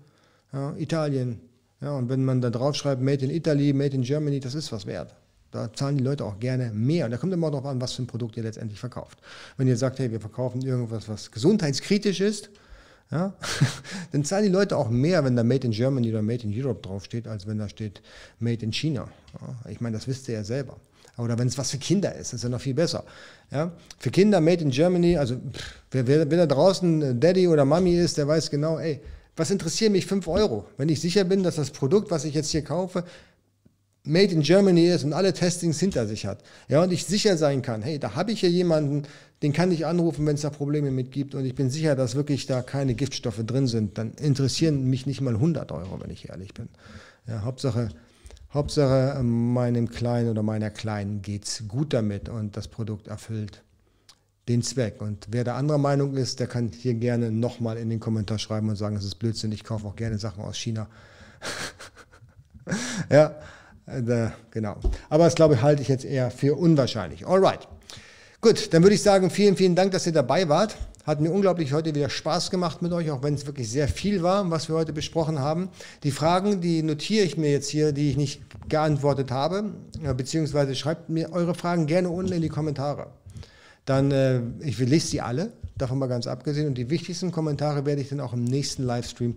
[0.54, 1.38] ja, Italien.
[1.82, 4.72] Ja, und wenn man da drauf schreibt, Made in Italy, Made in Germany, das ist
[4.72, 5.14] was wert.
[5.50, 7.06] Da zahlen die Leute auch gerne mehr.
[7.06, 9.18] Und da kommt immer darauf an, was für ein Produkt ihr letztendlich verkauft.
[9.56, 12.50] Wenn ihr sagt, hey, wir verkaufen irgendwas, was gesundheitskritisch ist,
[13.10, 13.32] Ja?
[14.12, 16.82] Dann zahlen die Leute auch mehr, wenn da Made in Germany oder Made in Europe
[16.82, 18.02] draufsteht, als wenn da steht
[18.38, 19.08] Made in China.
[19.40, 19.70] Ja?
[19.70, 20.76] Ich meine, das wisst ihr ja selber.
[21.16, 23.04] Oder wenn es was für Kinder ist, ist ja noch viel besser.
[23.50, 23.72] Ja?
[23.98, 27.96] Für Kinder Made in Germany, also pff, wer, wer, wer da draußen Daddy oder Mami
[27.96, 29.00] ist, der weiß genau, ey,
[29.36, 30.66] was interessieren mich 5 Euro?
[30.76, 33.04] Wenn ich sicher bin, dass das Produkt, was ich jetzt hier kaufe,
[34.04, 36.42] Made in Germany ist und alle Testings hinter sich hat.
[36.68, 39.02] Ja, und ich sicher sein kann, hey, da habe ich hier jemanden,
[39.42, 42.14] den kann ich anrufen, wenn es da Probleme mit gibt und ich bin sicher, dass
[42.14, 43.98] wirklich da keine Giftstoffe drin sind.
[43.98, 46.68] Dann interessieren mich nicht mal 100 Euro, wenn ich ehrlich bin.
[47.26, 47.90] Ja, Hauptsache,
[48.52, 53.62] Hauptsache meinem Kleinen oder meiner Kleinen geht es gut damit und das Produkt erfüllt
[54.48, 55.00] den Zweck.
[55.00, 58.68] Und wer der anderer Meinung ist, der kann hier gerne nochmal in den Kommentar schreiben
[58.68, 60.88] und sagen, es ist Blödsinn, ich kaufe auch gerne Sachen aus China.
[63.10, 63.34] ja,
[63.88, 64.76] äh, genau.
[65.08, 67.26] Aber das glaube ich, halte ich jetzt eher für unwahrscheinlich.
[67.26, 67.66] Alright.
[68.40, 70.76] Gut, dann würde ich sagen, vielen, vielen Dank, dass ihr dabei wart.
[71.04, 74.22] Hat mir unglaublich heute wieder Spaß gemacht mit euch, auch wenn es wirklich sehr viel
[74.22, 75.70] war, was wir heute besprochen haben.
[76.02, 79.72] Die Fragen, die notiere ich mir jetzt hier, die ich nicht geantwortet habe,
[80.16, 83.08] beziehungsweise schreibt mir eure Fragen gerne unten in die Kommentare.
[83.86, 86.68] Dann, äh, ich lese sie alle, davon mal ganz abgesehen.
[86.68, 89.36] Und die wichtigsten Kommentare werde ich dann auch im nächsten Livestream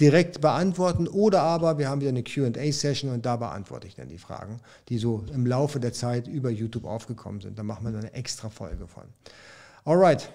[0.00, 4.18] direkt beantworten oder aber wir haben wieder eine QA-Session und da beantworte ich dann die
[4.18, 7.58] Fragen, die so im Laufe der Zeit über YouTube aufgekommen sind.
[7.58, 9.04] Da machen wir dann eine extra Folge von.
[9.84, 10.30] Alright,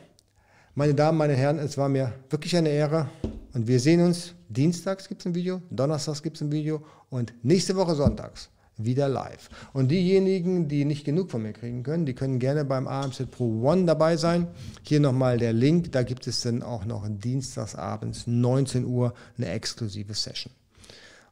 [0.76, 3.09] meine Damen, meine Herren, es war mir wirklich eine Ehre
[3.53, 4.34] und wir sehen uns.
[4.49, 8.49] Dienstags gibt es ein Video, Donnerstags gibt es ein Video und nächste Woche Sonntags
[8.86, 9.49] wieder live.
[9.73, 13.61] Und diejenigen, die nicht genug von mir kriegen können, die können gerne beim AMZ Pro
[13.63, 14.47] One dabei sein.
[14.84, 20.13] Hier nochmal der Link, da gibt es dann auch noch dienstagsabends 19 Uhr eine exklusive
[20.13, 20.51] Session.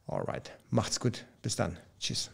[0.06, 1.76] Alright, macht's gut, bis dann.
[1.98, 2.30] Tschüss.